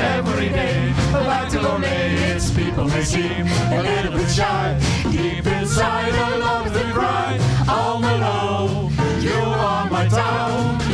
Every 0.00 0.48
day. 0.48 0.92
Like 1.12 1.48
to 1.50 1.60
lonely, 1.60 1.88
its 1.88 2.50
people 2.50 2.84
may 2.84 3.02
seem 3.02 3.46
a 3.46 3.82
little 3.82 4.12
bit 4.12 4.30
shy. 4.30 4.78
Deep 5.10 5.46
inside, 5.46 6.14
I 6.14 6.36
love 6.36 6.72
the 6.72 6.84
cry. 6.92 7.38
Almelo, 7.66 8.90
you 9.22 9.32
are 9.32 9.90
my 9.90 10.08
town. 10.08 10.89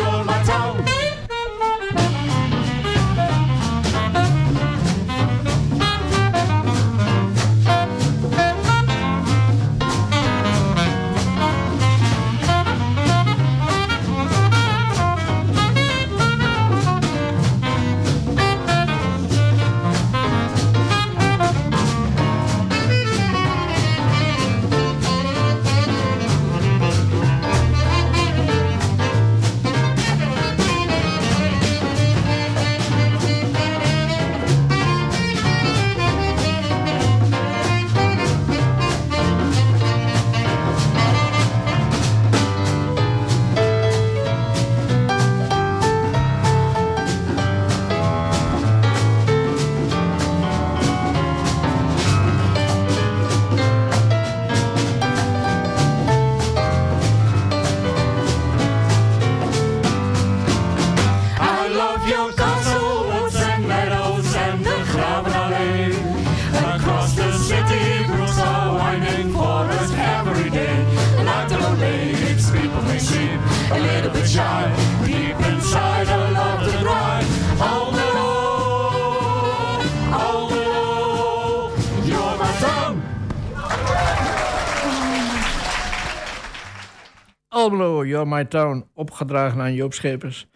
My 88.25 88.45
Town, 88.45 88.89
opgedragen 88.95 89.61
aan 89.61 89.75
Joop 89.75 89.95
Schepers. 89.95 90.49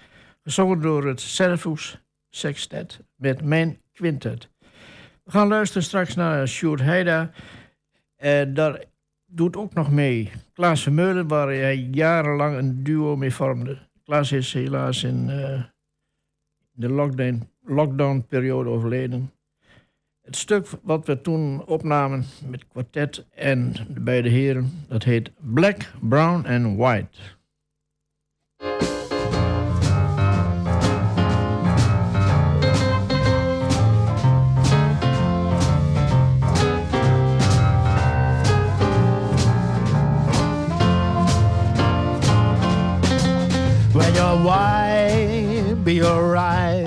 Gezongen 0.43 0.81
door 0.81 1.07
het 1.07 1.21
Servus 1.21 2.01
Sextet 2.31 3.01
met 3.17 3.45
mijn 3.45 3.81
quintet. 3.93 4.51
We 5.25 5.31
gaan 5.31 5.49
luisteren 5.49 5.83
straks 5.83 6.15
naar 6.15 6.49
Sjoerd 6.49 6.81
Heida. 6.81 7.31
En 8.17 8.55
daar 8.55 8.85
doet 9.27 9.57
ook 9.57 9.75
nog 9.75 9.91
mee 9.91 10.31
Klaas 10.53 10.83
Vermeulen, 10.83 11.29
waar 11.29 11.47
hij 11.49 11.77
jarenlang 11.77 12.57
een 12.57 12.83
duo 12.83 13.17
mee 13.17 13.35
vormde. 13.35 13.79
Klaas 14.05 14.33
is 14.33 14.53
helaas 14.53 15.05
in 15.05 15.31
eh, 15.31 15.63
de 16.71 16.89
lockdown, 16.89 17.49
lockdown-periode 17.65 18.69
overleden. 18.69 19.33
Het 20.23 20.37
stuk 20.37 20.67
wat 20.83 21.07
we 21.07 21.21
toen 21.21 21.67
opnamen 21.67 22.25
met 22.47 22.69
kwartet 22.69 23.27
en 23.35 23.73
de 23.73 24.01
beide 24.01 24.29
heren, 24.29 24.85
dat 24.89 25.03
heet 25.03 25.31
Black, 25.39 25.93
Brown 26.01 26.47
and 26.47 26.77
White. 26.77 27.19
You're 44.33 45.75
be 45.75 46.03
alright. 46.05 46.87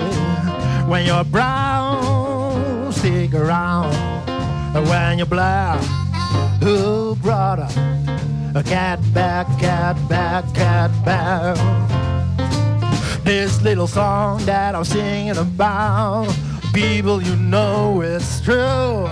When 0.88 1.04
you're 1.04 1.24
brown? 1.24 2.90
Stick 2.90 3.34
around 3.34 3.92
when 4.88 5.18
you're 5.18 5.26
black. 5.26 5.78
Oh, 6.62 7.14
a 8.54 8.62
cat 8.62 8.98
back, 9.12 9.46
cat 9.58 9.96
back, 10.08 10.44
cat 10.54 10.90
back. 11.04 11.56
This 13.24 13.60
little 13.60 13.88
song 13.88 14.42
that 14.46 14.74
I'm 14.74 14.84
singing 14.84 15.36
about, 15.36 16.34
people, 16.72 17.20
you 17.20 17.36
know 17.36 18.00
it's 18.00 18.40
true. 18.40 19.06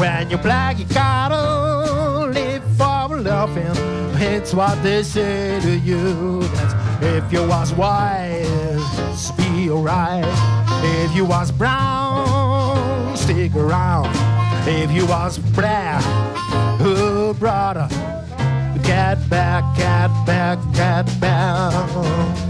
When 0.00 0.30
you're 0.30 0.42
black, 0.42 0.80
you 0.80 0.84
gotta 0.86 2.26
live 2.26 2.64
for 2.76 3.20
loving. 3.20 4.00
It's 4.22 4.52
what 4.52 4.82
they 4.82 5.02
say 5.04 5.60
to 5.60 5.78
you. 5.78 6.42
If 7.02 7.32
you 7.32 7.46
was 7.46 7.72
white, 7.74 8.44
be 9.36 9.70
alright. 9.70 10.24
If 11.02 11.14
you 11.14 11.24
was 11.24 11.50
brown, 11.50 13.16
stick 13.16 13.54
around. 13.54 14.10
If 14.66 14.92
you 14.92 15.06
was 15.06 15.38
black, 15.38 16.02
who 16.78 16.94
oh 16.96 17.34
brother, 17.34 17.88
get 18.82 19.16
back, 19.28 19.76
get 19.76 20.08
back, 20.26 20.58
get 20.74 21.20
back. 21.20 22.49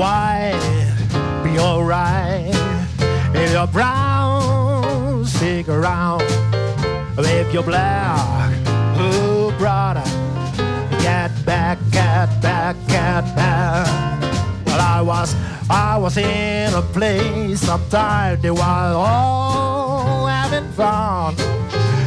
White, 0.00 0.58
be 1.44 1.58
alright. 1.58 2.54
If 3.34 3.52
you're 3.52 3.66
brown, 3.66 5.26
stick 5.26 5.68
around. 5.68 6.22
If 7.18 7.52
you're 7.52 7.62
black, 7.62 8.50
oh 8.96 9.54
brother, 9.58 10.02
get 11.02 11.30
back, 11.44 11.78
get 11.90 12.28
back, 12.40 12.76
get 12.88 13.24
back. 13.36 14.22
Well, 14.64 14.80
I 14.80 15.02
was, 15.02 15.34
I 15.68 15.98
was 15.98 16.16
in 16.16 16.72
a 16.72 16.80
place 16.80 17.60
sometimes 17.60 18.40
they 18.40 18.50
were 18.50 18.62
all 18.62 20.26
having 20.26 20.72
fun. 20.72 21.34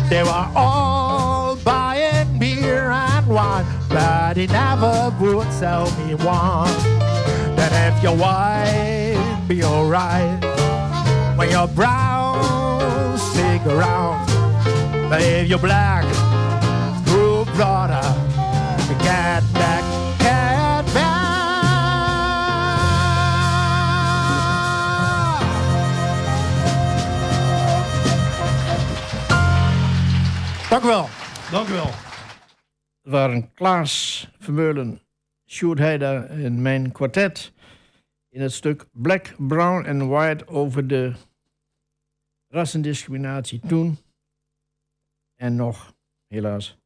They 0.10 0.24
were 0.24 0.48
all 0.56 1.58
buying 1.58 2.40
beer 2.40 2.90
and 2.90 3.28
wine, 3.28 3.66
but 3.88 4.36
he 4.38 4.48
never 4.48 5.14
would 5.20 5.52
sell 5.54 5.86
me 6.00 6.16
one. 6.16 7.13
That 7.56 7.72
if 7.88 8.04
you're 8.04 8.16
white, 8.16 9.46
be 9.48 9.64
alright. 9.64 10.44
When 11.38 11.50
you're 11.50 11.68
brown, 11.68 13.18
stick 13.18 13.66
around. 13.66 14.28
But 15.10 15.22
if 15.22 15.48
you're 15.48 15.60
black, 15.60 16.06
oh 17.08 17.46
brother, 17.56 18.02
get 19.04 19.44
back, 19.54 19.84
get 20.20 20.94
back. 20.94 21.14
Dank 30.70 30.84
u 30.84 30.88
wel. 30.88 31.10
Dank 31.52 31.68
u 31.68 31.74
wel. 31.74 31.90
Waren 33.04 33.52
Klaas 33.56 34.28
Vermeulen, 34.40 35.02
Sjoerd 35.54 35.80
Heida 35.80 36.24
en 36.24 36.62
mijn 36.62 36.92
kwartet 36.92 37.54
in 38.30 38.42
het 38.42 38.54
stuk 38.54 38.86
Black, 38.92 39.36
Brown 39.38 39.88
and 39.88 40.10
White 40.10 40.48
over 40.48 40.88
de 40.88 41.14
rassendiscriminatie 42.48 43.60
toen 43.68 43.98
en 45.36 45.56
nog, 45.56 45.94
helaas. 46.28 46.78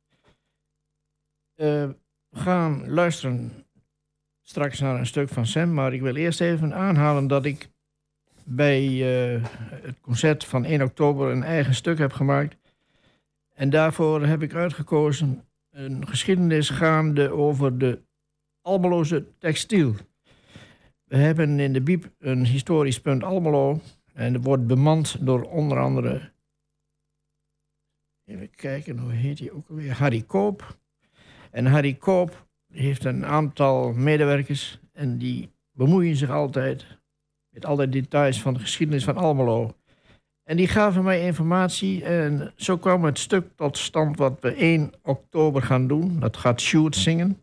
Eh, 1.53 1.89
we 2.29 2.39
gaan 2.39 2.89
luisteren 2.89 3.65
straks 4.41 4.79
naar 4.79 4.99
een 4.99 5.05
stuk 5.05 5.29
van 5.29 5.45
Sam, 5.45 5.73
maar 5.73 5.93
ik 5.93 6.01
wil 6.01 6.15
eerst 6.15 6.41
even 6.41 6.73
aanhalen 6.73 7.27
dat 7.27 7.45
ik 7.45 7.69
bij 8.43 8.85
eh, 8.85 9.43
het 9.69 9.99
concert 10.01 10.45
van 10.45 10.65
1 10.65 10.81
oktober 10.81 11.31
een 11.31 11.43
eigen 11.43 11.75
stuk 11.75 11.97
heb 11.97 12.13
gemaakt. 12.13 12.57
En 13.53 13.69
daarvoor 13.69 14.25
heb 14.25 14.41
ik 14.41 14.53
uitgekozen 14.53 15.47
een 15.71 16.07
geschiedenis 16.07 16.69
gaande 16.69 17.31
over 17.31 17.77
de 17.77 18.05
Almeloze 18.67 19.25
textiel. 19.39 19.95
We 21.03 21.17
hebben 21.17 21.59
in 21.59 21.73
de 21.73 21.81
Biep 21.81 22.11
een 22.19 22.45
historisch 22.45 23.01
punt 23.01 23.23
Almelo. 23.23 23.81
En 24.13 24.33
dat 24.33 24.43
wordt 24.43 24.67
bemand 24.67 25.25
door 25.25 25.43
onder 25.43 25.79
andere... 25.79 26.31
Even 28.25 28.49
kijken, 28.49 28.97
hoe 28.97 29.11
heet 29.11 29.39
hij 29.39 29.51
ook 29.51 29.69
alweer? 29.69 29.93
Harry 29.93 30.21
Koop. 30.21 30.77
En 31.51 31.65
Harry 31.65 31.93
Koop 31.93 32.47
heeft 32.73 33.05
een 33.05 33.25
aantal 33.25 33.93
medewerkers... 33.93 34.79
en 34.93 35.17
die 35.17 35.51
bemoeien 35.71 36.15
zich 36.15 36.29
altijd 36.29 36.85
met 37.49 37.65
alle 37.65 37.89
details 37.89 38.41
van 38.41 38.53
de 38.53 38.59
geschiedenis 38.59 39.03
van 39.03 39.17
Almelo. 39.17 39.75
En 40.43 40.57
die 40.57 40.67
gaven 40.67 41.03
mij 41.03 41.25
informatie 41.25 42.03
en 42.03 42.53
zo 42.55 42.77
kwam 42.77 43.03
het 43.03 43.19
stuk 43.19 43.47
tot 43.55 43.77
stand 43.77 44.17
wat 44.17 44.41
we 44.41 44.53
1 44.53 44.93
oktober 45.01 45.61
gaan 45.61 45.87
doen. 45.87 46.19
Dat 46.19 46.37
gaat 46.37 46.61
Shoot 46.61 46.95
zingen. 46.95 47.41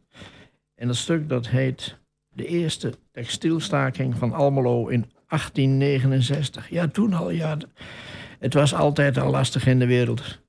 En 0.75 0.87
dat 0.87 0.97
stuk 0.97 1.29
dat 1.29 1.49
heet 1.49 1.99
De 2.29 2.47
Eerste 2.47 2.95
Textielstaking 3.11 4.17
van 4.17 4.33
Almelo 4.33 4.89
in 4.89 5.11
1869. 5.29 6.69
Ja, 6.69 6.89
toen 6.89 7.13
al, 7.13 7.31
ja. 7.31 7.57
Het 8.39 8.55
was 8.55 8.75
altijd 8.75 9.19
al 9.19 9.31
lastig 9.31 9.67
in 9.67 9.79
de 9.79 9.87
wereld. 9.87 10.43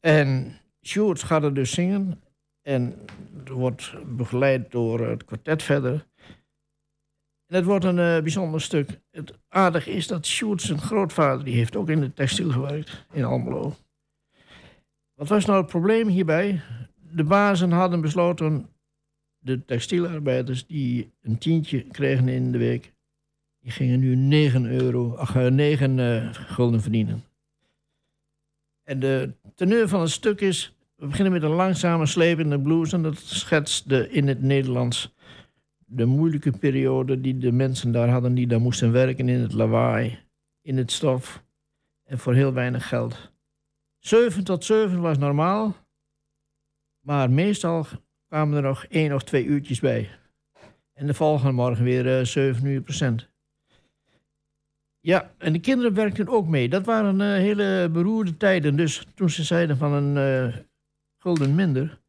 En 0.00 0.58
Sjoerd 0.86 1.22
gaat 1.22 1.42
er 1.42 1.54
dus 1.54 1.70
zingen. 1.70 2.22
En 2.62 2.94
wordt 3.44 3.94
begeleid 4.16 4.70
door 4.70 5.08
het 5.08 5.24
kwartet 5.24 5.62
verder. 5.62 6.06
En 7.46 7.56
het 7.56 7.64
wordt 7.64 7.84
een 7.84 7.98
eh, 7.98 8.22
bijzonder 8.22 8.60
stuk. 8.60 9.00
Het 9.10 9.38
aardige 9.48 9.90
is 9.90 10.06
dat 10.06 10.26
Sjoerd 10.26 10.62
zijn 10.62 10.78
grootvader... 10.78 11.44
die 11.44 11.54
heeft 11.54 11.76
ook 11.76 11.88
in 11.88 12.00
de 12.00 12.12
textiel 12.12 12.50
gewerkt 12.50 13.04
in 13.12 13.24
Almelo. 13.24 13.74
Wat 15.14 15.28
was 15.28 15.44
nou 15.44 15.58
het 15.58 15.70
probleem 15.70 16.08
hierbij? 16.08 16.60
De 17.10 17.24
bazen 17.24 17.70
hadden 17.70 18.00
besloten... 18.00 18.68
de 19.44 19.64
textielarbeiders 19.64 20.66
die 20.66 21.12
een 21.22 21.38
tientje 21.38 21.82
kregen 21.82 22.28
in 22.28 22.52
de 22.52 22.58
week... 22.58 22.92
die 23.60 23.70
gingen 23.70 24.00
nu 24.00 24.14
9 24.14 24.66
euro, 24.66 25.14
ach, 25.14 25.36
eh, 25.36 25.46
9 25.46 25.98
eh, 25.98 26.28
gulden 26.32 26.82
verdienen. 26.82 27.24
En 28.82 29.00
de 29.00 29.32
teneur 29.54 29.88
van 29.88 30.00
het 30.00 30.10
stuk 30.10 30.40
is... 30.40 30.76
we 30.96 31.06
beginnen 31.06 31.32
met 31.32 31.42
een 31.42 31.50
langzame 31.50 32.06
slepende 32.06 32.60
blues... 32.60 32.92
en 32.92 33.02
dat 33.02 33.18
schetst 33.18 33.88
de, 33.88 34.10
in 34.10 34.28
het 34.28 34.42
Nederlands 34.42 35.14
de 35.86 36.04
moeilijke 36.04 36.50
periode 36.50 37.20
die 37.20 37.38
de 37.38 37.52
mensen 37.52 37.92
daar 37.92 38.08
hadden, 38.08 38.34
die 38.34 38.46
daar 38.46 38.60
moesten 38.60 38.92
werken 38.92 39.28
in 39.28 39.40
het 39.40 39.52
lawaai, 39.52 40.18
in 40.62 40.76
het 40.76 40.92
stof 40.92 41.44
en 42.04 42.18
voor 42.18 42.34
heel 42.34 42.52
weinig 42.52 42.88
geld. 42.88 43.32
7 43.98 44.44
tot 44.44 44.64
7 44.64 45.00
was 45.00 45.18
normaal, 45.18 45.76
maar 47.00 47.30
meestal 47.30 47.86
kwamen 48.34 48.56
er 48.56 48.62
nog 48.62 48.84
één 48.84 49.12
of 49.12 49.22
twee 49.22 49.44
uurtjes 49.44 49.80
bij. 49.80 50.10
En 50.92 51.06
de 51.06 51.14
volgende 51.14 51.52
morgen 51.52 51.84
weer 51.84 52.18
uh, 52.18 52.24
7 52.24 52.66
uur 52.66 52.80
procent. 52.80 53.28
Ja, 55.00 55.34
en 55.38 55.52
de 55.52 55.58
kinderen 55.58 55.94
werkten 55.94 56.28
ook 56.28 56.46
mee. 56.46 56.68
Dat 56.68 56.84
waren 56.84 57.20
uh, 57.20 57.26
hele 57.26 57.88
beroerde 57.92 58.36
tijden. 58.36 58.76
Dus 58.76 59.06
toen 59.14 59.30
ze 59.30 59.42
zeiden 59.42 59.76
van 59.76 59.92
een 59.92 60.16
uh, 60.16 60.56
gulden 61.18 61.54
minder, 61.54 62.00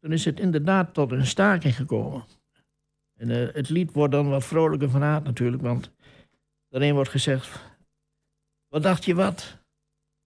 dan 0.00 0.12
is 0.12 0.24
het 0.24 0.40
inderdaad 0.40 0.94
tot 0.94 1.12
een 1.12 1.26
staking 1.26 1.76
gekomen. 1.76 2.24
En 3.16 3.28
het 3.28 3.68
lied 3.68 3.92
wordt 3.92 4.12
dan 4.12 4.28
wat 4.28 4.44
vrolijker 4.44 4.90
van 4.90 5.02
aard 5.02 5.24
natuurlijk, 5.24 5.62
want 5.62 5.92
daarin 6.68 6.94
wordt 6.94 7.10
gezegd: 7.10 7.60
Wat 8.68 8.82
dacht 8.82 9.04
je 9.04 9.14
wat? 9.14 9.58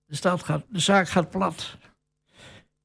De, 0.05 0.39
gaat, 0.39 0.65
de 0.69 0.79
zaak 0.79 1.09
gaat 1.09 1.31
plat. 1.31 1.77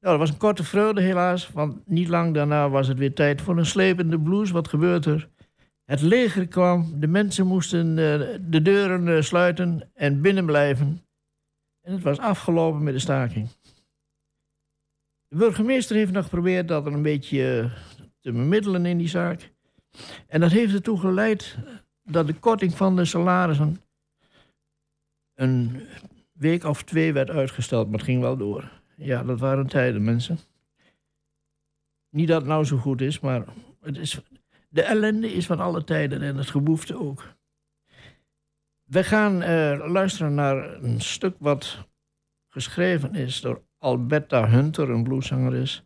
Nou, 0.00 0.18
dat 0.18 0.18
was 0.18 0.30
een 0.30 0.36
korte 0.36 0.64
vreugde 0.64 1.00
helaas, 1.00 1.50
want 1.50 1.86
niet 1.86 2.08
lang 2.08 2.34
daarna 2.34 2.68
was 2.68 2.88
het 2.88 2.98
weer 2.98 3.14
tijd 3.14 3.40
voor 3.40 3.58
een 3.58 3.66
slepende 3.66 4.20
blues. 4.20 4.50
Wat 4.50 4.68
gebeurt 4.68 5.04
er? 5.04 5.28
Het 5.84 6.00
leger 6.00 6.48
kwam, 6.48 7.00
de 7.00 7.06
mensen 7.06 7.46
moesten 7.46 7.86
uh, 7.88 7.96
de 8.40 8.62
deuren 8.62 9.06
uh, 9.06 9.20
sluiten 9.20 9.90
en 9.94 10.20
binnen 10.20 10.46
blijven. 10.46 11.04
En 11.80 11.92
het 11.92 12.02
was 12.02 12.18
afgelopen 12.18 12.82
met 12.82 12.94
de 12.94 13.00
staking. 13.00 13.48
De 15.28 15.36
burgemeester 15.36 15.96
heeft 15.96 16.12
nog 16.12 16.24
geprobeerd 16.24 16.68
dat 16.68 16.86
er 16.86 16.92
een 16.92 17.02
beetje 17.02 17.60
eh, 17.60 17.72
te 18.20 18.32
bemiddelen 18.32 18.86
in 18.86 18.98
die 18.98 19.08
zaak. 19.08 19.52
En 20.26 20.40
dat 20.40 20.50
heeft 20.50 20.74
ertoe 20.74 20.98
geleid 20.98 21.56
dat 22.02 22.26
de 22.26 22.34
korting 22.34 22.74
van 22.74 22.96
de 22.96 23.04
salarissen 23.04 23.82
een 25.34 25.86
week 26.32 26.64
of 26.64 26.82
twee 26.82 27.12
werd 27.12 27.30
uitgesteld, 27.30 27.86
maar 27.86 27.98
het 27.98 28.08
ging 28.08 28.20
wel 28.20 28.36
door. 28.36 28.77
Ja, 28.98 29.22
dat 29.22 29.40
waren 29.40 29.66
tijden, 29.66 30.04
mensen. 30.04 30.38
Niet 32.10 32.28
dat 32.28 32.40
het 32.40 32.50
nou 32.50 32.64
zo 32.64 32.76
goed 32.76 33.00
is, 33.00 33.20
maar 33.20 33.44
het 33.80 33.96
is, 33.96 34.20
de 34.68 34.82
ellende 34.82 35.32
is 35.32 35.46
van 35.46 35.60
alle 35.60 35.84
tijden 35.84 36.22
en 36.22 36.36
het 36.36 36.50
geboefte 36.50 36.98
ook. 36.98 37.36
We 38.84 39.04
gaan 39.04 39.42
eh, 39.42 39.84
luisteren 39.88 40.34
naar 40.34 40.82
een 40.82 41.00
stuk 41.00 41.36
wat 41.38 41.86
geschreven 42.46 43.14
is 43.14 43.40
door 43.40 43.62
Alberta 43.78 44.48
Hunter, 44.48 44.90
een 44.90 45.02
blueszangeres. 45.02 45.82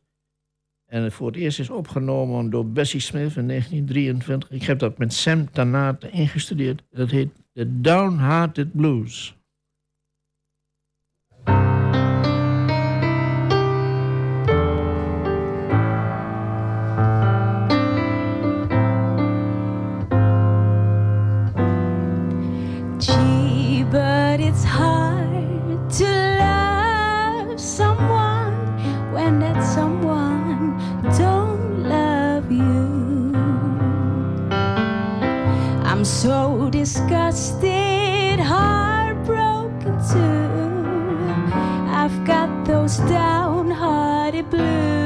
En 0.86 1.02
het 1.02 1.12
voor 1.12 1.26
het 1.26 1.36
eerst 1.36 1.58
is 1.58 1.70
opgenomen 1.70 2.50
door 2.50 2.66
Bessie 2.66 3.00
Smith 3.00 3.36
in 3.36 3.48
1923. 3.48 4.50
Ik 4.50 4.62
heb 4.62 4.78
dat 4.78 4.98
met 4.98 5.12
Sam 5.12 5.50
Tanate 5.50 6.10
ingestudeerd. 6.10 6.82
Dat 6.90 7.10
heet 7.10 7.30
The 7.52 7.80
Downhearted 7.80 8.72
Blues. 8.72 9.36
It's 24.62 24.70
hard 24.70 25.90
to 25.90 26.04
love 26.38 27.60
someone 27.60 28.54
when 29.12 29.40
that 29.40 29.60
someone 29.60 30.78
don't 31.18 31.82
love 31.82 32.48
you. 32.52 33.34
I'm 35.84 36.04
so 36.04 36.70
disgusted, 36.70 38.38
heartbroken 38.38 39.98
too. 40.12 41.52
I've 41.90 42.24
got 42.24 42.64
those 42.64 42.98
downhearted 42.98 44.48
blues. 44.48 45.01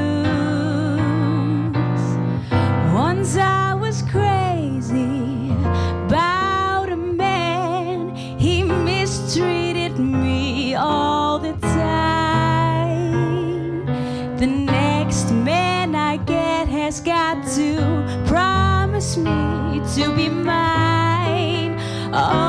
To 19.97 20.11
be 20.11 20.29
mine. 20.29 21.75
Oh, 22.13 22.46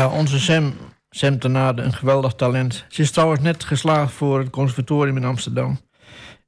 Ja, 0.00 0.08
onze 0.08 0.40
Sam, 0.40 0.72
Sam 1.10 1.38
Tenade, 1.38 1.82
een 1.82 1.92
geweldig 1.92 2.34
talent. 2.34 2.84
Ze 2.88 3.02
is 3.02 3.10
trouwens 3.10 3.40
net 3.40 3.64
geslaagd 3.64 4.12
voor 4.12 4.38
het 4.38 4.50
conservatorium 4.50 5.16
in 5.16 5.24
Amsterdam. 5.24 5.80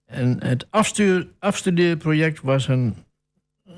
En 0.04 0.44
het 0.44 0.66
afstuur, 0.70 1.28
afstudeerproject 1.38 2.40
was 2.40 2.68
een, 2.68 2.94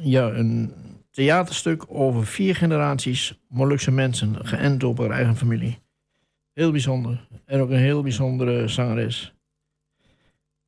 ja, 0.01 0.29
een 0.29 0.73
theaterstuk 1.11 1.85
over 1.89 2.27
vier 2.27 2.57
generaties 2.57 3.41
Molukse 3.49 3.91
mensen, 3.91 4.47
geënt 4.47 4.85
op 4.85 4.99
haar 4.99 5.11
eigen 5.11 5.37
familie. 5.37 5.79
Heel 6.53 6.71
bijzonder. 6.71 7.27
En 7.45 7.61
ook 7.61 7.71
een 7.71 7.77
heel 7.77 8.03
bijzondere 8.03 8.69
zangeres. 8.69 9.35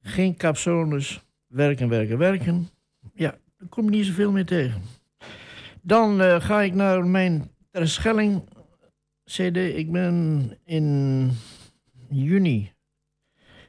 Geen 0.02 0.36
capsones, 0.36 1.24
werken, 1.46 1.88
werken, 1.88 2.18
werken. 2.18 2.68
Ja, 3.14 3.34
daar 3.58 3.68
kom 3.68 3.84
je 3.84 3.90
niet 3.90 4.06
zoveel 4.06 4.32
meer 4.32 4.46
tegen. 4.46 4.82
Dan 5.82 6.20
eh, 6.20 6.40
ga 6.40 6.62
ik 6.62 6.74
naar 6.74 7.04
mijn 7.04 7.50
Terschelling 7.70 8.42
CD. 9.30 9.56
Ik 9.56 9.92
ben 9.92 10.50
in 10.64 11.30
juni 12.08 12.72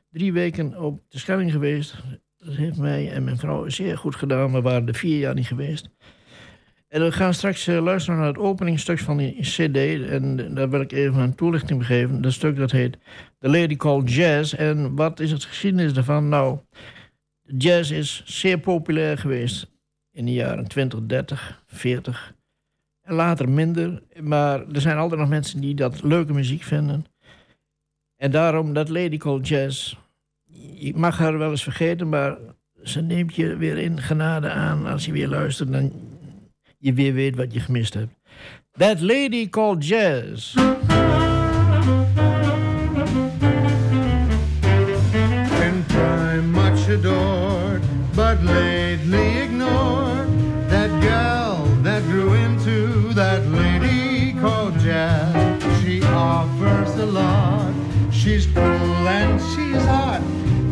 drie 0.09 0.33
weken 0.33 0.81
op 0.81 1.01
de 1.09 1.19
Schelling 1.19 1.51
geweest. 1.51 1.95
Dat 2.37 2.55
heeft 2.55 2.77
mij 2.77 3.11
en 3.11 3.23
mijn 3.23 3.37
vrouw 3.37 3.69
zeer 3.69 3.97
goed 3.97 4.15
gedaan. 4.15 4.51
We 4.51 4.61
waren 4.61 4.87
er 4.87 4.95
vier 4.95 5.19
jaar 5.19 5.33
niet 5.33 5.47
geweest. 5.47 5.89
En 6.87 7.01
we 7.01 7.11
gaan 7.11 7.33
straks 7.33 7.67
eh, 7.67 7.83
luisteren 7.83 8.19
naar 8.19 8.27
het 8.27 8.37
openingstuk 8.37 8.99
van 8.99 9.17
die 9.17 9.41
CD. 9.41 10.09
En 10.09 10.53
daar 10.53 10.69
wil 10.69 10.81
ik 10.81 10.91
even 10.91 11.19
een 11.19 11.35
toelichting 11.35 11.85
geven. 11.85 12.21
Dat 12.21 12.33
stuk 12.33 12.55
dat 12.55 12.71
heet 12.71 12.97
The 13.39 13.49
Lady 13.49 13.75
Called 13.75 14.13
Jazz. 14.13 14.53
En 14.53 14.95
wat 14.95 15.19
is 15.19 15.31
het 15.31 15.43
geschiedenis 15.43 15.93
daarvan? 15.93 16.29
Nou, 16.29 16.59
jazz 17.41 17.91
is 17.91 18.23
zeer 18.25 18.59
populair 18.59 19.17
geweest 19.17 19.71
in 20.11 20.25
de 20.25 20.33
jaren 20.33 20.67
20, 20.67 20.99
30, 21.05 21.63
40. 21.65 22.35
En 23.07 23.15
later 23.15 23.49
minder. 23.49 24.01
Maar 24.21 24.67
er 24.71 24.81
zijn 24.81 24.97
altijd 24.97 25.19
nog 25.19 25.29
mensen 25.29 25.61
die 25.61 25.75
dat 25.75 26.03
leuke 26.03 26.33
muziek 26.33 26.63
vinden. 26.63 27.05
En 28.15 28.31
daarom 28.31 28.73
dat 28.73 28.89
Lady 28.89 29.17
Called 29.17 29.47
Jazz. 29.47 29.95
Je 30.75 30.93
mag 30.95 31.17
haar 31.17 31.37
wel 31.37 31.49
eens 31.49 31.63
vergeten, 31.63 32.09
maar 32.09 32.37
ze 32.83 33.01
neemt 33.01 33.35
je 33.35 33.55
weer 33.55 33.77
in 33.77 34.01
genade 34.01 34.49
aan 34.49 34.85
als 34.85 35.05
je 35.05 35.11
weer 35.11 35.27
luistert. 35.27 35.71
Dan 35.71 35.91
je 36.77 36.93
weer 36.93 37.13
weet 37.13 37.35
wat 37.35 37.53
je 37.53 37.59
gemist 37.59 37.93
hebt. 37.93 38.13
That 38.71 39.01
Lady 39.01 39.49
Called 39.49 39.87
Jazz. 39.87 40.55
In 45.65 45.85
prime 45.87 46.41
much 46.41 46.89
adored, 46.89 47.81
but 48.15 48.43
lately 48.43 48.76
a 56.99 57.05
lot. 57.05 57.73
She's 58.11 58.45
cool 58.47 59.07
and 59.07 59.39
she's 59.51 59.83
hot. 59.85 60.21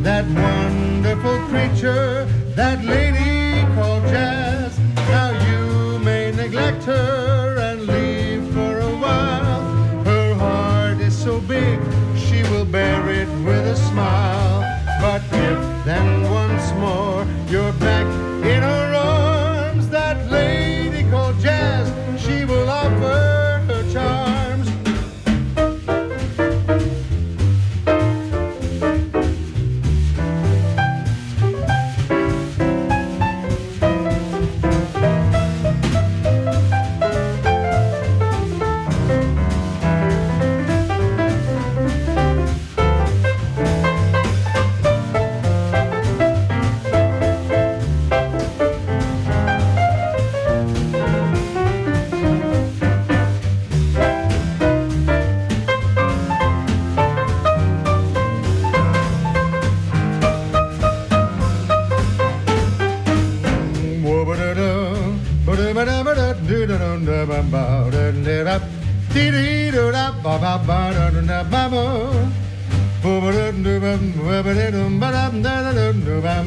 That 0.03 0.25
wonderful 0.25 1.39
creature, 1.49 2.25
that 2.55 2.83
lady 2.83 3.61
called 3.75 4.03
Jazz. 4.03 4.77
Now 5.09 5.29
you 5.47 5.99
may 5.99 6.31
neglect 6.31 6.83
her 6.85 7.24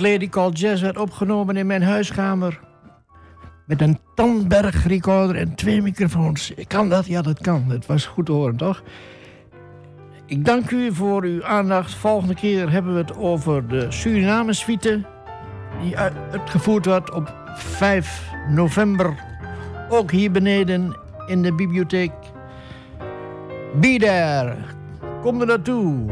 Dat 0.00 0.08
Lady 0.08 0.28
Called 0.28 0.58
Jazz 0.58 0.82
werd 0.82 0.98
opgenomen 0.98 1.56
in 1.56 1.66
mijn 1.66 1.82
huiskamer. 1.82 2.60
Met 3.66 3.80
een 3.80 3.98
Tandberg 4.14 4.86
recorder 4.86 5.36
en 5.36 5.54
twee 5.54 5.82
microfoons. 5.82 6.52
Kan 6.66 6.88
dat? 6.88 7.06
Ja, 7.06 7.22
dat 7.22 7.40
kan. 7.40 7.64
Het 7.68 7.86
was 7.86 8.06
goed 8.06 8.26
te 8.26 8.32
horen, 8.32 8.56
toch? 8.56 8.82
Ik 10.26 10.44
dank 10.44 10.70
u 10.70 10.94
voor 10.94 11.22
uw 11.22 11.44
aandacht. 11.44 11.94
Volgende 11.94 12.34
keer 12.34 12.70
hebben 12.70 12.92
we 12.92 12.98
het 12.98 13.16
over 13.16 13.68
de 13.68 13.86
Suriname 13.90 14.52
suite. 14.52 15.04
Die 15.82 15.98
uit- 15.98 16.16
uitgevoerd 16.30 16.86
wordt 16.86 17.12
op 17.12 17.34
5 17.54 18.30
november. 18.48 19.14
Ook 19.88 20.10
hier 20.10 20.30
beneden 20.30 20.96
in 21.26 21.42
de 21.42 21.54
bibliotheek. 21.54 22.12
Be 23.80 23.96
there. 23.98 24.56
Kom 25.22 25.40
er 25.40 25.46
naartoe. 25.46 26.06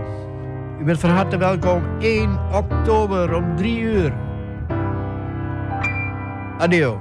U 0.81 0.85
bent 0.85 1.01
van 1.01 1.11
harte 1.11 1.37
welkom 1.37 1.83
1 2.01 2.39
oktober 2.53 3.35
om 3.35 3.57
3 3.57 3.81
uur. 3.81 4.13
Adio. 6.59 7.01